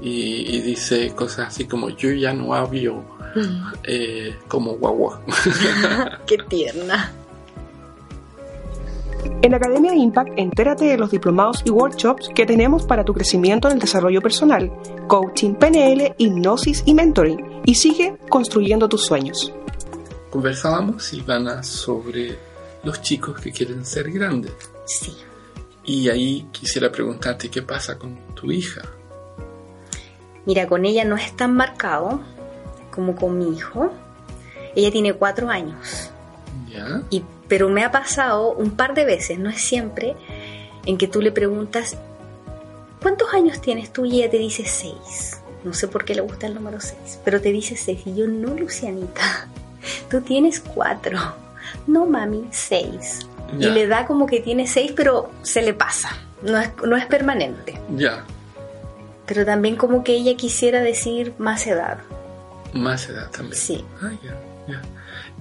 y, 0.00 0.60
dice 0.60 1.12
cosas 1.14 1.48
así 1.48 1.66
como, 1.66 1.90
yo 1.90 2.10
ya 2.10 2.32
no 2.32 2.54
hablo 2.54 3.04
eh, 3.84 4.36
como 4.48 4.72
guagua. 4.72 5.20
Qué 6.26 6.38
tierna. 6.48 7.12
En 9.44 9.50
la 9.50 9.58
Academia 9.58 9.94
Impact, 9.94 10.30
entérate 10.38 10.86
de 10.86 10.96
los 10.96 11.10
diplomados 11.10 11.60
y 11.66 11.70
workshops 11.70 12.30
que 12.34 12.46
tenemos 12.46 12.86
para 12.86 13.04
tu 13.04 13.12
crecimiento 13.12 13.68
en 13.68 13.74
el 13.74 13.78
desarrollo 13.78 14.22
personal, 14.22 14.72
coaching, 15.06 15.52
PNL, 15.52 16.14
hipnosis 16.16 16.82
y 16.86 16.94
mentoring, 16.94 17.60
y 17.66 17.74
sigue 17.74 18.16
construyendo 18.30 18.88
tus 18.88 19.04
sueños. 19.04 19.52
Conversábamos, 20.30 21.12
Ivana, 21.12 21.62
sobre 21.62 22.38
los 22.84 23.02
chicos 23.02 23.38
que 23.38 23.52
quieren 23.52 23.84
ser 23.84 24.10
grandes. 24.10 24.54
Sí. 24.86 25.14
Y 25.84 26.08
ahí 26.08 26.48
quisiera 26.50 26.90
preguntarte 26.90 27.50
qué 27.50 27.60
pasa 27.60 27.98
con 27.98 28.16
tu 28.34 28.50
hija. 28.50 28.80
Mira, 30.46 30.66
con 30.66 30.86
ella 30.86 31.04
no 31.04 31.16
es 31.16 31.36
tan 31.36 31.52
marcado 31.52 32.22
como 32.90 33.14
con 33.14 33.38
mi 33.38 33.54
hijo. 33.54 33.92
Ella 34.74 34.90
tiene 34.90 35.12
cuatro 35.12 35.50
años. 35.50 36.08
¿Ya? 36.70 37.02
Y 37.10 37.22
pero 37.54 37.68
me 37.68 37.84
ha 37.84 37.92
pasado 37.92 38.50
un 38.50 38.72
par 38.72 38.94
de 38.94 39.04
veces, 39.04 39.38
no 39.38 39.48
es 39.48 39.60
siempre, 39.60 40.16
en 40.86 40.98
que 40.98 41.06
tú 41.06 41.22
le 41.22 41.30
preguntas, 41.30 41.96
¿cuántos 43.00 43.32
años 43.32 43.60
tienes 43.60 43.92
tú? 43.92 44.04
Y 44.04 44.18
ella 44.18 44.28
te 44.28 44.38
dice 44.38 44.64
seis. 44.66 45.40
No 45.62 45.72
sé 45.72 45.86
por 45.86 46.04
qué 46.04 46.16
le 46.16 46.20
gusta 46.20 46.48
el 46.48 46.54
número 46.54 46.80
seis, 46.80 47.20
pero 47.24 47.40
te 47.40 47.52
dice 47.52 47.76
seis. 47.76 48.00
Y 48.06 48.16
yo, 48.16 48.26
no, 48.26 48.54
Lucianita, 48.54 49.46
tú 50.10 50.20
tienes 50.20 50.58
cuatro. 50.58 51.16
No, 51.86 52.06
mami, 52.06 52.48
seis. 52.50 53.20
Y 53.56 53.66
le 53.66 53.86
da 53.86 54.04
como 54.04 54.26
que 54.26 54.40
tiene 54.40 54.66
seis, 54.66 54.90
pero 54.90 55.30
se 55.42 55.62
le 55.62 55.74
pasa. 55.74 56.08
No 56.42 56.58
es, 56.58 56.72
no 56.84 56.96
es 56.96 57.06
permanente. 57.06 57.80
Ya. 57.94 58.24
Pero 59.26 59.46
también 59.46 59.76
como 59.76 60.02
que 60.02 60.16
ella 60.16 60.36
quisiera 60.36 60.80
decir 60.80 61.34
más 61.38 61.68
edad. 61.68 61.98
Más 62.72 63.08
edad 63.08 63.30
también. 63.30 63.54
Sí. 63.54 63.84
Ah, 64.02 64.10
ya, 64.24 64.36
ya. 64.66 64.82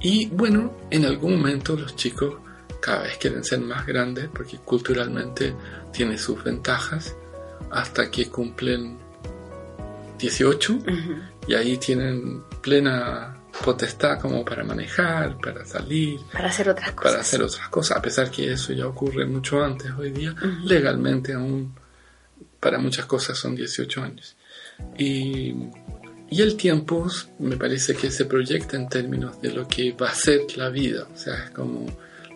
Y 0.04 0.28
bueno, 0.28 0.74
en 0.92 1.06
algún 1.06 1.38
momento 1.38 1.76
los 1.76 1.96
chicos 1.96 2.36
cada 2.82 3.04
vez 3.04 3.18
quieren 3.18 3.44
ser 3.44 3.62
más 3.62 3.86
grandes 3.88 4.28
porque 4.28 4.58
culturalmente 4.58 5.56
tiene 5.94 6.18
sus 6.18 6.44
ventajas 6.44 7.16
hasta 7.72 8.12
que 8.12 8.30
cumplen 8.30 9.00
18 10.20 10.80
y 11.48 11.54
ahí 11.54 11.78
tienen 11.78 12.44
plena 12.62 13.38
potestad 13.64 14.20
como 14.20 14.44
para 14.44 14.66
manejar, 14.66 15.38
para 15.38 15.66
salir, 15.66 16.20
para 16.34 16.50
hacer 16.50 16.68
otras 16.68 16.92
cosas. 16.92 17.12
Para 17.12 17.22
hacer 17.22 17.42
otras 17.42 17.70
cosas, 17.70 17.98
a 17.98 18.02
pesar 18.02 18.30
que 18.30 18.52
eso 18.52 18.74
ya 18.74 18.86
ocurre 18.86 19.26
mucho 19.26 19.64
antes 19.64 19.90
hoy 19.98 20.12
día, 20.12 20.36
legalmente 20.66 21.34
aún 21.34 21.74
para 22.60 22.78
muchas 22.78 23.06
cosas 23.06 23.38
son 23.38 23.56
18 23.56 24.04
años. 24.04 24.36
Y 24.98 25.54
y 26.34 26.42
el 26.42 26.58
tiempo 26.58 27.06
me 27.38 27.58
parece 27.58 27.94
que 27.94 28.10
se 28.10 28.26
proyecta 28.26 28.76
en 28.76 28.90
términos 28.90 29.40
de 29.40 29.52
lo 29.52 29.68
que 29.68 29.92
va 29.92 30.10
a 30.10 30.16
ser 30.16 30.42
la 30.56 30.70
vida. 30.70 31.08
O 31.14 31.16
sea, 31.16 31.36
es 31.44 31.52
como 31.52 31.86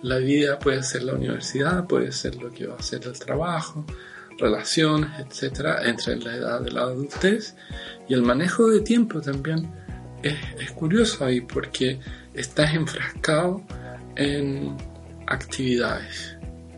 la 0.04 0.18
vida 0.18 0.60
puede 0.60 0.84
ser 0.84 1.02
la 1.02 1.16
universidad, 1.16 1.88
puede 1.88 2.12
ser 2.12 2.36
lo 2.36 2.52
que 2.52 2.68
va 2.68 2.76
a 2.76 2.84
ser 2.84 3.08
el 3.08 3.18
trabajo, 3.18 3.88
relaciones, 4.38 5.10
etcétera, 5.20 5.82
entre 5.90 6.18
la 6.18 6.36
edad 6.36 6.62
de 6.62 6.70
la 6.74 6.82
adultez. 6.82 7.56
Y 8.08 8.14
el 8.14 8.22
manejo 8.22 8.68
de 8.70 8.82
tiempo 8.82 9.20
también 9.20 9.68
es, 10.22 10.36
es 10.60 10.70
curioso 10.74 11.26
ahí 11.26 11.42
porque 11.42 12.00
estás 12.36 12.76
enfrascado 12.76 13.64
en 14.16 14.78
actividades, 15.26 16.38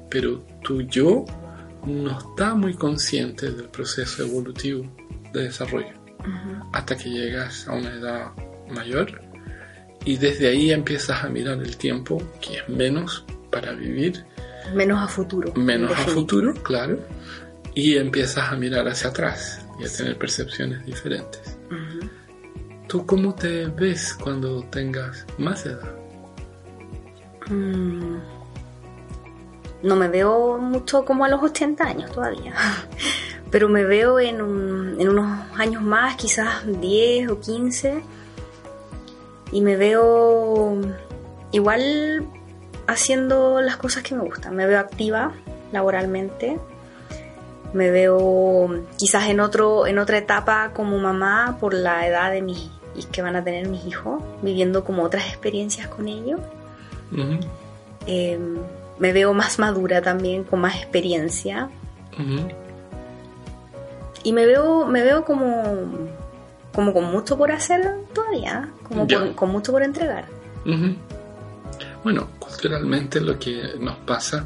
pero 0.10 0.40
tu 0.64 0.84
yo 0.84 1.26
no 1.86 2.18
está 2.18 2.56
muy 2.56 2.76
consciente 2.76 3.52
del 3.52 3.68
proceso 3.68 4.24
evolutivo 4.24 4.90
de 5.34 5.44
desarrollo 5.44 5.99
hasta 6.72 6.96
que 6.96 7.10
llegas 7.10 7.68
a 7.68 7.74
una 7.74 7.90
edad 7.90 8.32
mayor 8.70 9.22
y 10.06 10.18
desde 10.18 10.48
ahí 10.48 10.72
empiezas 10.72 11.24
a 11.24 11.30
mirar 11.30 11.58
el 11.58 11.78
tiempo 11.78 12.22
que 12.42 12.58
es 12.58 12.70
menos 12.70 13.26
para 13.52 13.74
vivir. 13.74 14.26
Menos 14.74 15.02
a 15.02 15.08
futuro. 15.08 15.54
Menos 15.56 15.92
a 15.92 16.04
futuro, 16.04 16.54
claro. 16.64 17.00
Y 17.74 17.98
empiezas 17.98 18.52
a 18.52 18.56
mirar 18.56 18.88
hacia 18.88 19.10
atrás 19.10 19.66
y 19.80 19.86
a 19.86 19.90
tener 19.90 20.18
percepciones 20.18 20.86
diferentes. 20.86 21.58
¿Tú 22.88 23.06
cómo 23.06 23.36
te 23.36 23.68
ves 23.68 24.14
cuando 24.14 24.64
tengas 24.64 25.26
más 25.38 25.66
edad? 25.66 25.94
Mm. 27.50 28.18
No 29.84 29.96
me 29.96 30.08
veo 30.08 30.58
mucho 30.58 31.06
como 31.06 31.24
a 31.26 31.30
los 31.30 31.42
80 31.42 31.84
años 31.84 32.12
todavía. 32.12 32.54
pero 33.52 33.70
me 33.70 33.84
veo 33.84 34.20
en, 34.20 34.42
en 35.00 35.10
unos 35.10 35.40
años 35.58 35.82
más, 35.82 36.16
quizás 36.18 36.64
10 36.66 37.30
o 37.30 37.40
15, 37.40 38.04
y 39.52 39.62
me 39.62 39.78
veo 39.78 40.78
igual 41.52 42.28
haciendo 42.86 43.62
las 43.62 43.78
cosas 43.78 44.04
que 44.04 44.14
me 44.14 44.24
gustan. 44.24 44.56
Me 44.56 44.68
veo 44.68 44.80
activa 44.80 45.32
laboralmente, 45.72 46.60
me 47.74 47.92
veo 47.92 48.86
quizás 48.98 49.30
en, 49.30 49.40
otro, 49.40 49.88
en 49.88 50.00
otra 50.00 50.18
etapa 50.18 50.72
como 50.74 50.98
mamá 50.98 51.58
por 51.60 51.74
la 51.74 52.06
edad 52.06 52.32
de 52.32 52.42
mis 52.42 52.70
que 53.14 53.22
van 53.22 53.38
a 53.38 53.44
tener 53.44 53.70
mis 53.70 53.86
hijos, 53.86 54.22
viviendo 54.42 54.84
como 54.84 55.04
otras 55.04 55.28
experiencias 55.28 55.88
con 55.88 56.10
ellos. 56.10 56.42
Eh, 58.06 58.38
me 58.98 59.14
veo 59.14 59.34
más 59.34 59.58
madura 59.60 60.02
también, 60.02 60.44
con 60.44 60.60
más 60.60 60.76
experiencia. 60.76 61.70
Y 64.24 64.34
me 64.34 64.46
veo, 64.46 64.86
me 64.86 65.02
veo 65.04 65.24
como, 65.26 65.64
como 66.74 66.94
con 66.94 67.06
mucho 67.06 67.38
por 67.38 67.52
hacer 67.52 67.82
todavía, 68.14 68.70
como 68.88 69.08
por- 69.08 69.36
con 69.36 69.50
mucho 69.52 69.72
por 69.72 69.84
entregar. 69.84 70.26
Bueno, 72.04 72.30
culturalmente 72.40 73.20
lo 73.22 73.38
que 73.40 73.74
nos 73.80 73.98
pasa, 73.98 74.46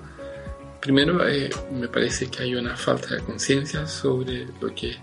primero 0.80 1.28
eh, 1.28 1.50
me 1.72 1.88
parece 1.88 2.28
que 2.28 2.44
hay 2.44 2.56
una 2.56 2.76
falta 2.76 3.16
de 3.16 3.22
conciencia 3.22 3.86
sobre 3.88 4.48
lo 4.60 4.74
que 4.74 4.96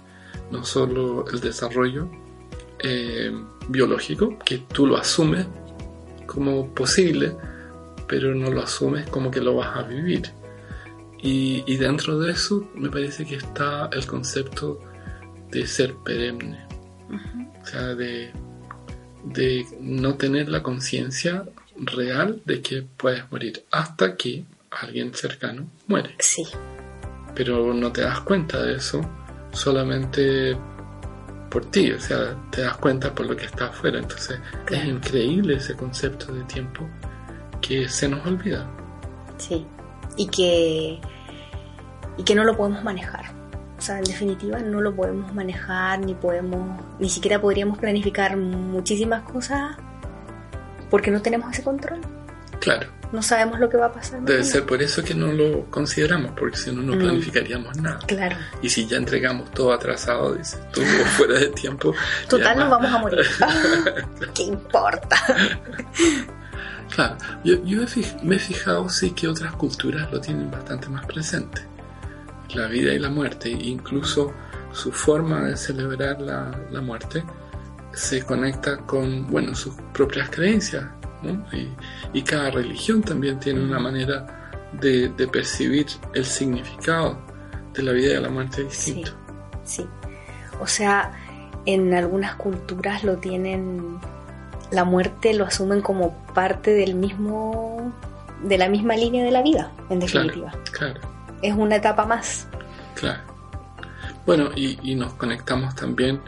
no 0.50 0.64
solo 0.64 1.24
el 1.32 1.40
desarrollo 1.40 2.08
eh, 2.80 3.30
biológico, 3.68 4.38
que 4.44 4.58
tú 4.72 4.86
lo 4.86 4.96
asumes 4.96 5.46
como 6.26 6.72
posible, 6.74 7.36
pero 8.08 8.34
no 8.34 8.50
lo 8.50 8.62
asumes 8.62 9.08
como 9.10 9.30
que 9.30 9.40
lo 9.40 9.56
vas 9.56 9.76
a 9.76 9.82
vivir. 9.82 10.30
Y, 11.22 11.62
y 11.66 11.76
dentro 11.76 12.18
de 12.18 12.32
eso 12.32 12.68
me 12.74 12.88
parece 12.90 13.24
que 13.26 13.36
está 13.36 13.88
el 13.92 14.06
concepto 14.06 14.80
de 15.50 15.66
ser 15.66 15.94
perenne, 15.96 16.64
o 17.62 17.66
sea, 17.66 17.94
de, 17.94 18.30
de 19.24 19.66
no 19.80 20.14
tener 20.14 20.48
la 20.48 20.62
conciencia 20.62 21.44
real 21.76 22.40
de 22.44 22.62
que 22.62 22.82
puedes 22.96 23.30
morir 23.30 23.64
hasta 23.70 24.16
que 24.16 24.44
alguien 24.70 25.12
cercano 25.14 25.66
muere. 25.88 26.14
Sí, 26.20 26.44
Pero 27.34 27.74
no 27.74 27.92
te 27.92 28.02
das 28.02 28.20
cuenta 28.20 28.62
de 28.62 28.76
eso 28.76 29.00
solamente 29.52 30.56
por 31.50 31.64
ti, 31.66 31.90
o 31.90 32.00
sea, 32.00 32.36
te 32.50 32.62
das 32.62 32.76
cuenta 32.78 33.12
por 33.14 33.26
lo 33.26 33.36
que 33.36 33.44
está 33.46 33.66
afuera. 33.66 33.98
Entonces 33.98 34.38
Claro. 34.66 34.84
es 34.84 34.88
increíble 34.88 35.56
ese 35.56 35.74
concepto 35.74 36.32
de 36.32 36.44
tiempo 36.44 36.88
que 37.60 37.88
se 37.88 38.08
nos 38.08 38.24
olvida. 38.26 38.70
sí. 39.36 39.66
Y 40.16 40.26
que, 40.26 41.00
y 42.16 42.22
que 42.24 42.34
no 42.34 42.44
lo 42.44 42.56
podemos 42.56 42.82
manejar. 42.84 43.26
O 43.78 43.82
sea, 43.82 43.98
en 43.98 44.04
definitiva, 44.04 44.58
no 44.58 44.80
lo 44.82 44.94
podemos 44.94 45.32
manejar, 45.32 46.00
ni 46.00 46.14
podemos, 46.14 46.80
ni 46.98 47.08
siquiera 47.08 47.40
podríamos 47.40 47.78
planificar 47.78 48.36
muchísimas 48.36 49.22
cosas 49.22 49.76
porque 50.90 51.10
no 51.10 51.22
tenemos 51.22 51.50
ese 51.52 51.62
control. 51.62 52.00
Claro, 52.60 52.88
No 53.12 53.22
sabemos 53.22 53.58
lo 53.58 53.68
que 53.70 53.76
va 53.78 53.86
a 53.86 53.92
pasar. 53.92 54.20
debe 54.20 54.38
mañana. 54.40 54.44
ser 54.52 54.66
por 54.66 54.80
eso 54.82 55.02
que 55.02 55.14
no 55.14 55.32
lo 55.32 55.64
consideramos, 55.70 56.32
porque 56.38 56.56
si 56.58 56.70
no, 56.72 56.82
no 56.82 56.94
Mm. 56.94 56.98
planificaríamos 56.98 57.76
nada. 57.78 57.98
Claro. 58.06 58.36
Y 58.62 58.68
si 58.68 58.86
ya 58.86 58.98
entregamos 58.98 59.50
todo 59.50 59.72
atrasado, 59.72 60.34
dices 60.34 60.60
tú, 60.72 60.80
o 60.82 61.04
fuera 61.16 61.38
de 61.40 61.48
tiempo. 61.48 61.92
Total, 62.28 62.56
nos 62.58 62.66
va. 62.66 62.76
vamos 62.78 62.92
a 62.92 62.98
morir. 62.98 63.20
¿Qué 64.34 64.42
importa? 64.44 65.16
Claro, 66.94 67.16
yo, 67.44 67.64
yo 67.64 67.82
he 67.82 68.24
me 68.24 68.36
he 68.36 68.38
fijado 68.38 68.88
sí 68.88 69.10
que 69.12 69.26
otras 69.28 69.54
culturas 69.54 70.10
lo 70.12 70.20
tienen 70.20 70.50
bastante 70.50 70.88
más 70.88 71.06
presente. 71.06 71.62
La 72.54 72.66
vida 72.66 72.92
y 72.92 72.98
la 72.98 73.10
muerte, 73.10 73.50
incluso 73.50 74.32
su 74.72 74.92
forma 74.92 75.42
de 75.42 75.56
celebrar 75.56 76.20
la, 76.20 76.50
la 76.70 76.80
muerte 76.80 77.24
se 77.92 78.22
conecta 78.24 78.78
con, 78.78 79.26
bueno, 79.28 79.54
sus 79.54 79.74
propias 79.92 80.30
creencias, 80.30 80.84
¿no? 81.22 81.44
Y, 81.52 81.68
y 82.12 82.22
cada 82.22 82.50
religión 82.50 83.02
también 83.02 83.38
tiene 83.40 83.60
una 83.62 83.78
manera 83.78 84.50
de, 84.80 85.08
de 85.08 85.26
percibir 85.28 85.86
el 86.14 86.24
significado 86.24 87.18
de 87.74 87.82
la 87.82 87.92
vida 87.92 88.10
y 88.10 88.14
de 88.14 88.20
la 88.20 88.28
muerte 88.28 88.66
Sí, 88.70 88.92
distinto. 88.94 89.12
sí. 89.64 89.86
O 90.60 90.66
sea, 90.66 91.12
en 91.66 91.92
algunas 91.94 92.34
culturas 92.36 93.02
lo 93.04 93.16
tienen, 93.18 93.98
la 94.70 94.84
muerte 94.84 95.34
lo 95.34 95.44
asumen 95.46 95.80
como 95.82 96.14
parte 96.34 96.72
del 96.72 96.94
mismo, 96.94 97.92
de 98.44 98.56
la 98.58 98.68
misma 98.68 98.94
línea 98.96 99.24
de 99.24 99.30
la 99.30 99.42
vida, 99.42 99.72
en 99.88 99.98
definitiva. 100.00 100.52
Claro. 100.72 101.00
Es 101.42 101.54
una 101.54 101.76
etapa 101.76 102.04
más. 102.04 102.46
Claro. 102.94 103.20
Bueno, 104.26 104.50
y, 104.54 104.78
y 104.82 104.94
nos 104.94 105.14
conectamos 105.14 105.74
también 105.74 106.20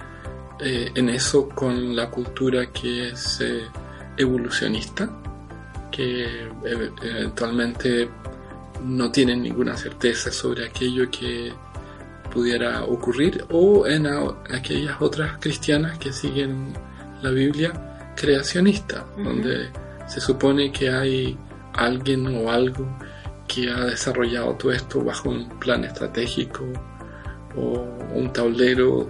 eh, 0.64 0.92
en 0.94 1.08
eso 1.08 1.48
con 1.48 1.96
la 1.96 2.08
cultura 2.08 2.66
que 2.66 3.08
es 3.08 3.40
eh, 3.40 3.62
evolucionista, 4.16 5.10
que 5.90 6.24
eh, 6.24 6.90
eventualmente 7.02 8.08
no 8.84 9.10
tienen 9.10 9.42
ninguna 9.42 9.76
certeza 9.76 10.30
sobre 10.30 10.66
aquello 10.66 11.10
que 11.10 11.52
pudiera 12.32 12.84
ocurrir, 12.84 13.44
o 13.50 13.88
en 13.88 14.06
aquellas 14.54 15.02
otras 15.02 15.38
cristianas 15.40 15.98
que 15.98 16.12
siguen 16.12 16.72
la 17.22 17.30
Biblia 17.30 17.72
creacionista, 18.16 19.04
donde 19.16 19.68
se 20.06 20.20
supone 20.20 20.70
que 20.70 20.90
hay 20.90 21.36
alguien 21.74 22.26
o 22.36 22.52
algo 22.52 22.86
que 23.52 23.70
ha 23.70 23.84
desarrollado 23.84 24.54
todo 24.54 24.72
esto 24.72 25.04
bajo 25.04 25.28
un 25.28 25.46
plan 25.58 25.84
estratégico 25.84 26.64
o 27.54 27.86
un 28.14 28.32
tablero 28.32 29.06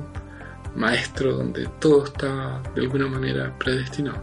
maestro 0.75 1.35
donde 1.35 1.69
todo 1.79 2.07
está 2.07 2.61
de 2.75 2.81
alguna 2.83 3.07
manera 3.07 3.57
predestinado. 3.57 4.21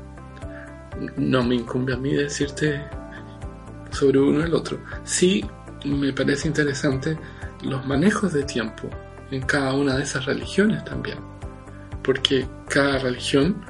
No 1.15 1.41
me 1.43 1.55
incumbe 1.55 1.93
a 1.93 1.97
mí 1.97 2.13
decirte 2.13 2.83
sobre 3.91 4.19
uno 4.19 4.43
el 4.43 4.53
otro. 4.53 4.79
Sí 5.05 5.45
me 5.85 6.11
parece 6.11 6.49
interesante 6.49 7.17
los 7.63 7.85
manejos 7.85 8.33
de 8.33 8.43
tiempo 8.43 8.89
en 9.31 9.41
cada 9.43 9.73
una 9.73 9.95
de 9.95 10.03
esas 10.03 10.25
religiones 10.25 10.83
también, 10.83 11.19
porque 12.03 12.45
cada 12.67 12.97
religión 12.97 13.63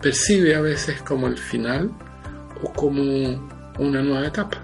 percibe 0.00 0.56
a 0.56 0.60
veces 0.60 1.00
como 1.02 1.28
el 1.28 1.38
final 1.38 1.92
o 2.60 2.72
como 2.72 3.02
una 3.78 4.02
nueva 4.02 4.26
etapa 4.26 4.61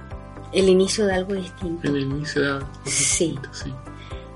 El 0.52 0.68
inicio 0.68 1.06
de 1.06 1.12
algo 1.14 1.34
distinto. 1.34 1.86
el 1.88 1.98
inicio 1.98 2.42
de 2.42 2.48
algo 2.48 2.66
distinto, 2.84 3.48
sí. 3.52 3.72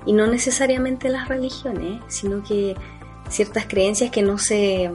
Y 0.05 0.13
no 0.13 0.27
necesariamente 0.27 1.09
las 1.09 1.27
religiones, 1.27 2.01
sino 2.07 2.43
que 2.43 2.75
ciertas 3.29 3.65
creencias 3.67 4.11
que 4.11 4.21
no 4.21 4.37
se 4.37 4.91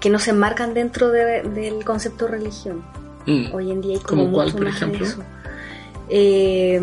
que 0.00 0.10
no 0.10 0.18
se 0.18 0.30
enmarcan 0.30 0.74
dentro 0.74 1.10
de- 1.10 1.42
del 1.42 1.84
concepto 1.84 2.26
religión. 2.26 2.82
Mm. 3.26 3.54
Hoy 3.54 3.70
en 3.70 3.80
día 3.80 3.94
hay 3.98 4.02
como 4.02 4.22
¿Como 4.24 4.34
cuál, 4.34 4.46
mucho 4.48 4.56
por 4.58 4.66
más 4.66 4.80
de 4.80 4.86
ejemplo? 4.86 5.06
eso. 5.06 5.22
Eh, 6.08 6.80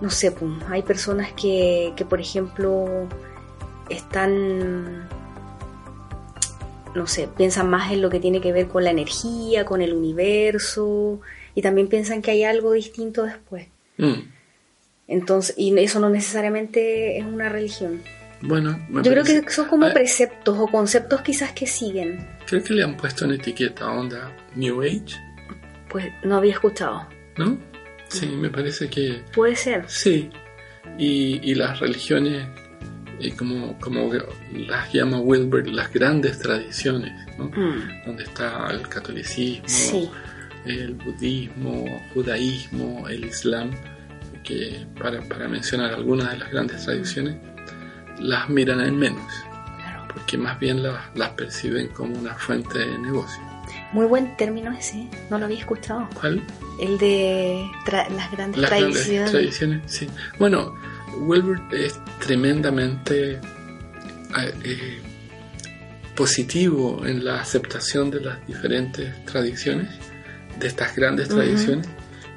no 0.00 0.08
sé, 0.10 0.32
pues, 0.32 0.50
hay 0.70 0.82
personas 0.82 1.32
que, 1.34 1.92
que, 1.94 2.04
por 2.06 2.20
ejemplo, 2.20 3.06
están, 3.90 5.08
no 6.94 7.06
sé, 7.06 7.28
piensan 7.36 7.68
más 7.68 7.92
en 7.92 8.00
lo 8.00 8.08
que 8.10 8.18
tiene 8.20 8.40
que 8.40 8.52
ver 8.52 8.68
con 8.68 8.82
la 8.84 8.90
energía, 8.90 9.64
con 9.66 9.82
el 9.82 9.92
universo, 9.92 11.20
y 11.58 11.62
también 11.62 11.88
piensan 11.88 12.22
que 12.22 12.30
hay 12.30 12.44
algo 12.44 12.70
distinto 12.72 13.24
después. 13.24 13.66
Mm. 13.96 14.12
Entonces, 15.08 15.56
y 15.58 15.76
eso 15.76 15.98
no 15.98 16.08
necesariamente 16.08 17.18
es 17.18 17.24
una 17.24 17.48
religión. 17.48 18.00
Bueno, 18.42 18.78
me 18.88 19.02
Yo 19.02 19.10
creo 19.10 19.24
parece- 19.24 19.44
que 19.44 19.50
son 19.50 19.66
como 19.66 19.86
Ah, 19.86 19.92
preceptos 19.92 20.56
o 20.56 20.68
conceptos 20.68 21.22
quizás 21.22 21.50
que 21.50 21.66
siguen. 21.66 22.24
Creo 22.46 22.62
que 22.62 22.74
le 22.74 22.84
han 22.84 22.96
puesto 22.96 23.24
en 23.24 23.32
etiqueta 23.32 23.90
onda 23.90 24.32
New 24.54 24.82
Age, 24.82 25.16
Pues 25.88 26.06
no 26.22 26.36
había 26.36 26.52
escuchado. 26.52 27.08
¿no? 27.38 27.58
Sí, 28.08 28.26
me 28.26 28.50
parece 28.50 28.88
que 28.88 29.22
Puede 29.34 29.56
ser. 29.56 29.84
sí. 29.88 30.30
Y, 30.96 31.40
y 31.42 31.54
las 31.56 31.80
religiones, 31.80 32.46
eh, 33.20 33.32
como, 33.36 33.76
como 33.80 34.10
las 34.52 34.92
llama 34.92 35.18
Wilbert, 35.20 35.66
las 35.66 35.92
grandes 35.92 36.38
tradiciones, 36.38 37.12
¿no? 37.36 37.46
Mm, 37.46 38.04
Donde 38.06 38.22
está 38.24 38.68
el 38.70 38.88
catolicismo, 38.88 39.68
Sí, 39.68 40.08
el 40.66 40.94
budismo, 40.94 41.84
judaísmo, 42.14 43.08
el 43.08 43.24
islam, 43.26 43.70
que 44.44 44.86
para, 44.98 45.20
para 45.22 45.48
mencionar 45.48 45.92
algunas 45.94 46.30
de 46.32 46.38
las 46.38 46.50
grandes 46.50 46.84
tradiciones, 46.84 47.36
las 48.20 48.48
miran 48.48 48.80
en 48.80 48.96
menos, 48.96 49.32
porque 50.12 50.36
más 50.38 50.58
bien 50.58 50.82
las, 50.82 51.00
las 51.14 51.30
perciben 51.30 51.88
como 51.88 52.18
una 52.18 52.34
fuente 52.34 52.78
de 52.78 52.98
negocio. 52.98 53.42
Muy 53.92 54.06
buen 54.06 54.36
término 54.36 54.72
ese, 54.72 55.08
no 55.30 55.38
lo 55.38 55.46
había 55.46 55.58
escuchado. 55.60 56.08
¿Cuál? 56.20 56.42
El 56.80 56.98
de 56.98 57.64
tra- 57.86 58.08
las 58.10 58.30
grandes 58.30 58.60
Las 58.60 58.70
grandes 58.70 58.92
tradiciones. 58.94 59.30
tradiciones, 59.30 59.82
sí. 59.86 60.06
Bueno, 60.38 60.74
Wilbert 61.20 61.72
es 61.72 61.98
tremendamente 62.20 63.32
eh, 63.32 63.40
eh, 64.64 65.00
positivo 66.14 67.06
en 67.06 67.24
la 67.24 67.40
aceptación 67.40 68.10
de 68.10 68.20
las 68.20 68.46
diferentes 68.46 69.24
tradiciones, 69.24 69.88
de 70.58 70.66
estas 70.68 70.94
grandes 70.96 71.28
tradiciones, 71.28 71.86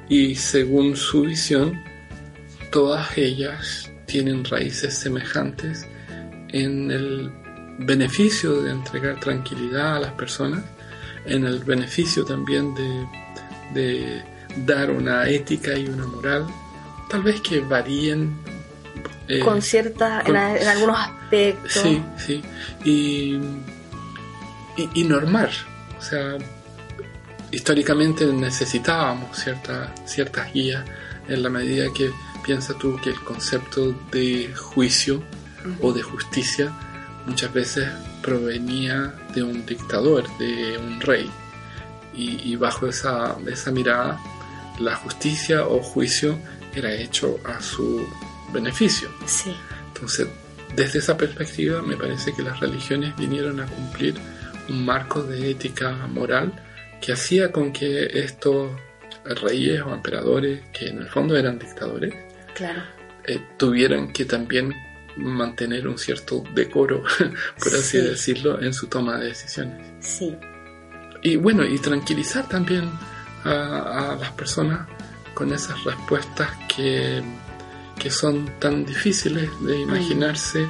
y 0.08 0.34
según 0.34 0.96
su 0.96 1.22
visión, 1.22 1.82
todas 2.70 3.16
ellas 3.18 3.90
tienen 4.06 4.44
raíces 4.44 4.94
semejantes 4.98 5.86
en 6.48 6.90
el 6.90 7.30
beneficio 7.78 8.62
de 8.62 8.72
entregar 8.72 9.18
tranquilidad 9.20 9.96
a 9.96 10.00
las 10.00 10.12
personas, 10.12 10.62
en 11.24 11.46
el 11.46 11.60
beneficio 11.60 12.24
también 12.24 12.74
de, 12.74 13.06
de 13.74 14.22
dar 14.66 14.90
una 14.90 15.28
ética 15.28 15.76
y 15.76 15.86
una 15.86 16.06
moral, 16.06 16.46
tal 17.08 17.22
vez 17.22 17.40
que 17.40 17.60
varíen. 17.60 18.36
eh, 19.28 19.38
con 19.40 19.62
cierta, 19.62 20.22
con- 20.26 20.36
en, 20.36 20.56
en 20.58 20.68
algunos 20.68 20.98
aspectos. 20.98 21.72
Sí, 21.72 22.02
sí. 22.18 22.42
Y, 22.84 23.36
y, 24.76 24.90
y 24.94 25.04
normar. 25.04 25.50
O 25.98 26.02
sea, 26.02 26.36
históricamente 27.52 28.26
necesitábamos 28.26 29.38
cierta, 29.38 29.94
ciertas 30.06 30.52
guías 30.52 30.84
en 31.28 31.42
la 31.42 31.50
medida 31.50 31.86
que 31.94 32.10
piensa 32.42 32.74
tú 32.74 32.98
que 33.00 33.10
el 33.10 33.20
concepto 33.20 33.92
de 34.10 34.52
juicio 34.54 35.22
o 35.80 35.92
de 35.92 36.02
justicia 36.02 36.72
muchas 37.26 37.52
veces 37.52 37.88
provenía 38.20 39.14
de 39.34 39.42
un 39.44 39.64
dictador, 39.64 40.24
de 40.38 40.78
un 40.78 41.00
rey. 41.00 41.30
Y, 42.14 42.56
bajo 42.56 42.86
esa, 42.88 43.36
esa 43.46 43.70
mirada, 43.70 44.20
la 44.78 44.96
justicia 44.96 45.66
o 45.66 45.80
juicio 45.80 46.38
era 46.74 46.92
hecho 46.92 47.40
a 47.44 47.60
su 47.62 48.06
beneficio. 48.52 49.08
Sí. 49.24 49.56
Entonces, 49.94 50.28
desde 50.76 50.98
esa 50.98 51.16
perspectiva, 51.16 51.80
me 51.80 51.96
parece 51.96 52.34
que 52.34 52.42
las 52.42 52.60
religiones 52.60 53.16
vinieron 53.16 53.60
a 53.60 53.66
cumplir 53.66 54.14
un 54.68 54.84
marco 54.84 55.22
de 55.22 55.52
ética 55.52 55.92
moral 56.06 56.52
que 57.02 57.12
hacía 57.12 57.50
con 57.52 57.72
que 57.72 58.06
estos 58.20 58.70
reyes 59.24 59.82
o 59.82 59.92
emperadores, 59.92 60.62
que 60.72 60.88
en 60.88 60.98
el 60.98 61.08
fondo 61.08 61.36
eran 61.36 61.58
dictadores, 61.58 62.14
claro. 62.54 62.82
Eh, 63.24 63.40
tuvieran 63.58 64.12
que 64.12 64.24
también 64.24 64.72
mantener 65.16 65.86
un 65.86 65.98
cierto 65.98 66.42
decoro, 66.54 67.02
por 67.58 67.74
así 67.74 67.98
decirlo, 67.98 68.62
en 68.62 68.72
su 68.72 68.86
toma 68.86 69.18
de 69.18 69.26
decisiones. 69.26 69.86
Sí. 70.00 70.34
Y 71.22 71.36
bueno, 71.36 71.64
y 71.64 71.78
tranquilizar 71.78 72.48
también 72.48 72.90
a, 73.44 74.16
las 74.20 74.30
personas 74.32 74.88
con 75.34 75.52
esas 75.52 75.82
respuestas 75.84 76.50
que, 76.74 77.22
que, 77.98 78.10
son 78.10 78.48
tan 78.58 78.84
difíciles 78.84 79.50
de 79.60 79.80
imaginarse 79.80 80.66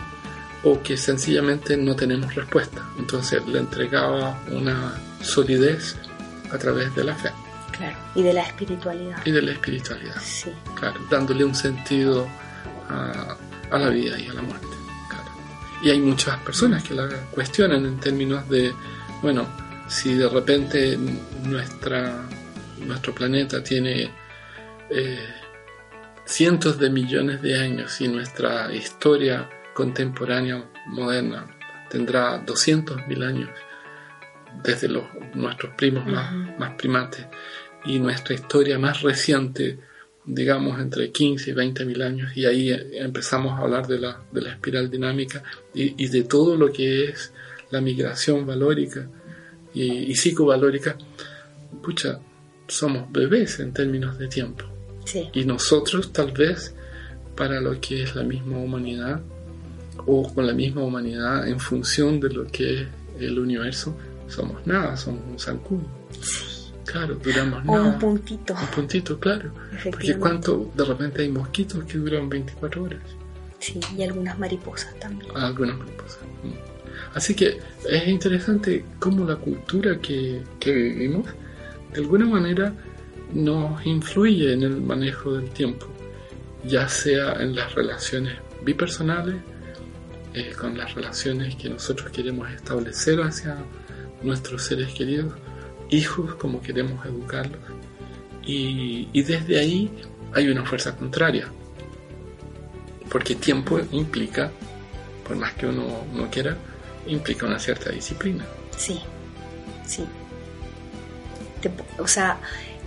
o 0.65 0.83
que 0.83 0.97
sencillamente 0.97 1.77
no 1.77 1.95
tenemos 1.97 2.35
respuesta. 2.35 2.83
Entonces 2.99 3.47
le 3.47 3.59
entregaba 3.59 4.39
una 4.51 4.95
solidez 5.23 5.97
a 6.53 6.59
través 6.59 6.95
de 6.95 7.05
la 7.05 7.15
fe. 7.15 7.31
Claro, 7.77 7.97
y 8.15 8.23
de 8.23 8.33
la 8.33 8.43
espiritualidad. 8.43 9.19
Y 9.25 9.31
de 9.31 9.43
la 9.43 9.53
espiritualidad. 9.53 10.21
Sí. 10.21 10.53
Claro, 10.79 11.01
dándole 11.11 11.45
un 11.45 11.55
sentido 11.55 12.29
a, 12.89 13.37
a 13.71 13.79
la 13.79 13.89
vida 13.89 14.19
y 14.19 14.29
a 14.29 14.35
la 14.35 14.43
muerte. 14.43 14.67
Y 15.83 15.91
hay 15.91 15.99
muchas 15.99 16.39
personas 16.41 16.85
que 16.85 16.95
la 16.95 17.09
cuestionan 17.33 17.85
en 17.85 17.99
términos 17.99 18.49
de, 18.49 18.73
bueno, 19.21 19.49
si 19.89 20.15
de 20.15 20.29
repente 20.29 20.97
nuestra, 21.43 22.25
nuestro 22.79 23.13
planeta 23.13 23.65
tiene 23.65 24.09
eh, 24.91 25.27
cientos 26.25 26.79
de 26.79 26.89
millones 26.89 27.43
de 27.43 27.61
años 27.61 28.01
y 28.01 28.07
nuestra 28.07 28.73
historia 28.73 29.51
contemporánea 29.75 30.65
moderna 30.87 31.47
tendrá 31.91 32.45
200.000 32.47 33.27
años 33.27 33.51
desde 34.63 34.89
los, 34.89 35.05
nuestros 35.35 35.75
primos 35.75 36.07
más, 36.07 36.33
más 36.59 36.75
primates 36.75 37.27
y 37.85 37.99
nuestra 37.99 38.35
historia 38.35 38.79
más 38.79 39.03
reciente 39.03 39.79
digamos, 40.25 40.81
entre 40.81 41.11
15 41.11 41.51
y 41.51 41.53
20 41.53 41.85
mil 41.85 42.03
años, 42.03 42.37
y 42.37 42.47
ahí 42.47 42.71
empezamos 42.93 43.53
a 43.53 43.63
hablar 43.63 43.87
de 43.87 43.99
la, 43.99 44.21
de 44.31 44.41
la 44.41 44.51
espiral 44.51 44.91
dinámica 44.91 45.43
y, 45.75 46.07
de 46.07 46.23
todo 46.25 46.57
lo 46.57 46.73
que 46.73 47.07
es 47.07 47.33
la 47.71 47.81
migración 47.81 48.47
valórica 48.47 49.09
y, 49.75 50.15
psicovalórica. 50.15 50.97
Pucha, 51.83 52.21
somos 52.69 53.11
bebés 53.11 53.59
en 53.61 53.73
términos 53.73 54.19
de 54.19 54.29
tiempo. 54.29 54.65
Y 55.33 55.45
nosotros, 55.45 56.13
tal 56.13 56.31
vez, 56.31 56.75
para 57.37 57.61
lo 57.61 57.81
que 57.81 58.03
es 58.03 58.15
la 58.15 58.23
misma 58.23 58.59
humanidad, 58.59 59.21
o 60.07 60.33
con 60.33 60.47
la 60.47 60.55
misma 60.55 60.83
humanidad 60.83 61.49
en 61.49 61.59
función 61.59 62.21
de 62.21 62.31
lo 62.31 62.47
que 62.47 62.83
es 62.83 62.89
el 63.19 63.39
universo, 63.39 63.97
somos 64.29 64.67
nada, 64.67 64.97
somos 64.97 65.21
un 65.29 65.39
zancudo. 65.39 65.87
Claro, 66.85 67.15
duramos 67.15 67.65
nada. 67.65 67.83
un 67.83 67.99
puntito. 67.99 68.55
Un 68.55 68.67
puntito, 68.67 69.19
claro. 69.19 69.53
Porque 69.85 70.17
cuánto, 70.17 70.71
de 70.75 70.85
repente 70.85 71.23
hay 71.23 71.29
mosquitos 71.29 71.85
que 71.85 71.99
duran 71.99 72.29
24 72.29 72.83
horas. 72.83 73.01
Sí, 73.59 73.81
y 73.97 74.03
algunas 74.03 74.39
mariposas 74.39 74.95
también. 74.99 75.31
Ah, 75.35 75.47
algunas 75.47 75.79
mariposas. 75.79 76.23
Mm. 76.43 76.73
Así 77.15 77.35
que 77.35 77.59
es 77.89 78.09
interesante 78.09 78.85
cómo 78.99 79.25
la 79.25 79.37
cultura 79.37 79.99
que, 79.99 80.43
que 80.59 80.73
vivimos, 80.73 81.27
de 81.93 82.01
alguna 82.01 82.27
manera, 82.27 82.75
nos 83.33 83.85
influye 83.87 84.53
en 84.53 84.63
el 84.63 84.81
manejo 84.81 85.35
del 85.35 85.51
tiempo, 85.51 85.87
ya 86.65 86.89
sea 86.89 87.35
en 87.35 87.55
las 87.55 87.75
relaciones 87.75 88.35
bipersonales, 88.65 89.37
eh, 90.35 90.53
con 90.59 90.77
las 90.77 90.95
relaciones 90.95 91.57
que 91.57 91.69
nosotros 91.69 92.11
queremos 92.11 92.51
establecer 92.51 93.21
hacia 93.21 93.57
nuestros 94.23 94.65
seres 94.65 94.93
queridos, 94.93 95.33
hijos, 95.91 96.35
como 96.37 96.61
queremos 96.61 97.05
educarlos. 97.05 97.61
Y, 98.45 99.23
desde 99.23 99.59
ahí 99.59 99.91
hay 100.33 100.49
una 100.49 100.65
fuerza 100.65 100.97
contraria. 100.97 101.47
Porque 103.11 103.35
tiempo 103.35 103.81
implica, 103.93 104.51
por 105.27 105.37
más 105.37 105.53
que 105.55 105.67
uno 105.67 106.05
no 106.15 106.31
quiera, 106.31 106.57
implica 107.07 107.47
una 107.47 107.59
cierta 107.59 107.91
disciplina. 107.91 108.45
Sí, 108.77 109.01
sí. 109.87 110.05
o 111.99 112.07
sea, 112.07 112.39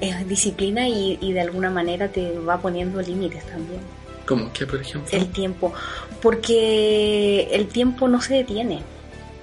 es 0.02 0.28
disciplina 0.28 0.88
y, 0.88 1.18
y, 1.22 1.32
de 1.32 1.42
alguna 1.42 1.70
manera 1.70 2.10
te 2.10 2.38
va 2.40 2.60
poniendo 2.60 3.02
límites 3.02 3.46
también. 3.46 3.82
¿Cómo 4.26 4.52
que, 4.52 4.66
por 4.66 4.82
ejemplo? 4.82 5.10
El 5.16 5.28
tiempo. 5.28 5.72
Porque 6.22 7.48
el 7.52 7.68
tiempo 7.68 8.08
no 8.08 8.20
se 8.20 8.34
detiene 8.34 8.82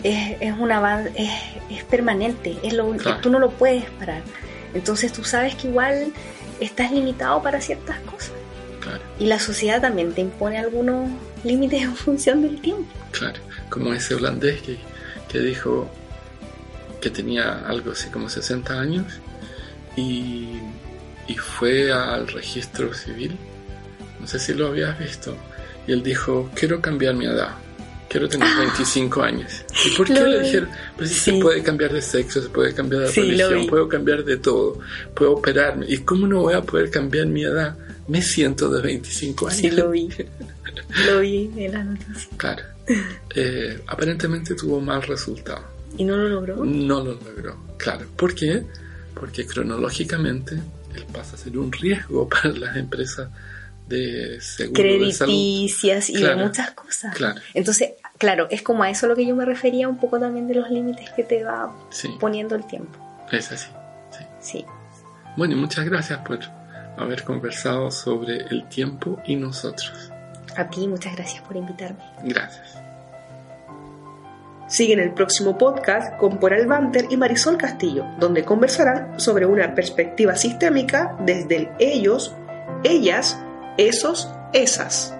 es, 0.02 0.36
es 0.40 0.54
una 0.58 1.04
es, 1.14 1.30
es 1.70 1.84
permanente, 1.84 2.56
es 2.62 2.72
lo, 2.72 2.94
tú 3.20 3.30
no 3.30 3.38
lo 3.38 3.50
puedes 3.50 3.84
parar. 3.90 4.22
Entonces 4.74 5.12
tú 5.12 5.24
sabes 5.24 5.54
que 5.54 5.68
igual 5.68 6.12
estás 6.60 6.92
limitado 6.92 7.42
para 7.42 7.60
ciertas 7.60 7.98
cosas. 8.00 8.32
Y 9.18 9.26
la 9.26 9.38
sociedad 9.38 9.80
también 9.80 10.12
te 10.12 10.22
impone 10.22 10.58
algunos 10.58 11.08
límites 11.44 11.82
en 11.82 11.94
función 11.94 12.42
del 12.42 12.60
tiempo. 12.60 12.90
Claro, 13.12 13.40
como 13.68 13.92
ese 13.92 14.14
holandés 14.14 14.60
que, 14.62 14.78
que 15.28 15.38
dijo 15.38 15.88
que 17.00 17.10
tenía 17.10 17.66
algo 17.66 17.92
así 17.92 18.08
como 18.10 18.28
60 18.28 18.78
años 18.78 19.06
y, 19.96 20.60
y 21.26 21.34
fue 21.34 21.92
al 21.92 22.28
registro 22.28 22.94
civil, 22.94 23.36
no 24.20 24.26
sé 24.26 24.38
si 24.38 24.54
lo 24.54 24.68
habías 24.68 24.98
visto, 24.98 25.36
y 25.86 25.92
él 25.92 26.02
dijo, 26.02 26.48
quiero 26.54 26.80
cambiar 26.80 27.14
mi 27.14 27.26
edad 27.26 27.56
quiero 28.12 28.28
tener 28.28 28.48
25 28.58 29.22
años. 29.22 29.64
¿Y 29.86 29.96
por 29.96 30.06
qué 30.06 30.12
le 30.12 30.40
dijeron? 30.40 30.68
Pues 30.96 31.10
si 31.10 31.18
se 31.18 31.32
puede 31.40 31.62
cambiar 31.62 31.92
de 31.92 32.02
sexo, 32.02 32.42
se 32.42 32.50
puede 32.50 32.74
cambiar 32.74 33.02
de 33.02 33.10
religión, 33.10 33.66
puedo 33.66 33.88
cambiar 33.88 34.22
de 34.22 34.36
todo, 34.36 34.78
puedo 35.14 35.32
operarme. 35.32 35.86
¿Y 35.88 35.98
cómo 35.98 36.26
no 36.26 36.42
voy 36.42 36.54
a 36.54 36.60
poder 36.60 36.90
cambiar 36.90 37.26
mi 37.26 37.42
edad? 37.42 37.76
Me 38.08 38.20
siento 38.20 38.68
de 38.68 38.82
25 38.82 39.48
años. 39.48 39.58
Sí, 39.58 39.70
lo 39.70 39.90
vi. 39.90 40.08
lo 41.06 41.20
vi 41.20 41.50
en 41.56 41.72
la 41.72 41.84
noticia. 41.84 42.28
Claro. 42.36 42.62
Eh, 43.34 43.82
aparentemente 43.86 44.54
tuvo 44.54 44.80
mal 44.80 45.02
resultado. 45.02 45.64
¿Y 45.96 46.04
no 46.04 46.16
lo 46.16 46.28
logró? 46.28 46.64
No 46.64 47.02
lo 47.02 47.14
logró, 47.14 47.56
claro. 47.78 48.06
¿Por 48.16 48.34
qué? 48.34 48.62
Porque 49.14 49.46
cronológicamente 49.46 50.56
él 50.94 51.06
pasa 51.12 51.36
a 51.36 51.38
ser 51.38 51.56
un 51.56 51.72
riesgo 51.72 52.28
para 52.28 52.50
las 52.50 52.76
empresas 52.76 53.28
de 53.88 54.40
seguro 54.40 54.82
crediticias 54.82 56.10
y 56.10 56.22
de 56.22 56.36
muchas 56.36 56.72
cosas. 56.72 57.14
Claro. 57.14 57.40
Entonces, 57.54 57.90
claro, 58.22 58.46
es 58.50 58.62
como 58.62 58.84
a 58.84 58.88
eso 58.88 59.08
lo 59.08 59.16
que 59.16 59.26
yo 59.26 59.34
me 59.34 59.44
refería 59.44 59.88
un 59.88 59.96
poco 59.96 60.20
también 60.20 60.46
de 60.46 60.54
los 60.54 60.70
límites 60.70 61.10
que 61.10 61.24
te 61.24 61.42
va 61.42 61.74
poniendo 62.20 62.54
el 62.54 62.64
tiempo. 62.64 62.96
Es 63.32 63.50
así. 63.50 63.68
Sí. 64.10 64.24
sí. 64.38 64.66
Bueno, 65.36 65.54
y 65.54 65.56
muchas 65.56 65.84
gracias 65.86 66.20
por 66.20 66.38
haber 66.96 67.24
conversado 67.24 67.90
sobre 67.90 68.36
el 68.36 68.68
tiempo 68.68 69.20
y 69.26 69.34
nosotros. 69.34 70.12
A 70.56 70.70
ti, 70.70 70.86
muchas 70.86 71.16
gracias 71.16 71.42
por 71.42 71.56
invitarme. 71.56 71.98
Gracias. 72.22 72.78
Sigue 74.68 74.92
en 74.92 75.00
el 75.00 75.14
próximo 75.14 75.58
podcast 75.58 76.16
con 76.16 76.38
Poral 76.38 76.68
Banter 76.68 77.06
y 77.10 77.16
Marisol 77.16 77.56
Castillo, 77.56 78.06
donde 78.20 78.44
conversarán 78.44 79.18
sobre 79.18 79.46
una 79.46 79.74
perspectiva 79.74 80.36
sistémica 80.36 81.16
desde 81.26 81.56
el 81.56 81.68
ellos, 81.80 82.36
ellas, 82.84 83.36
esos, 83.78 84.30
esas. 84.52 85.12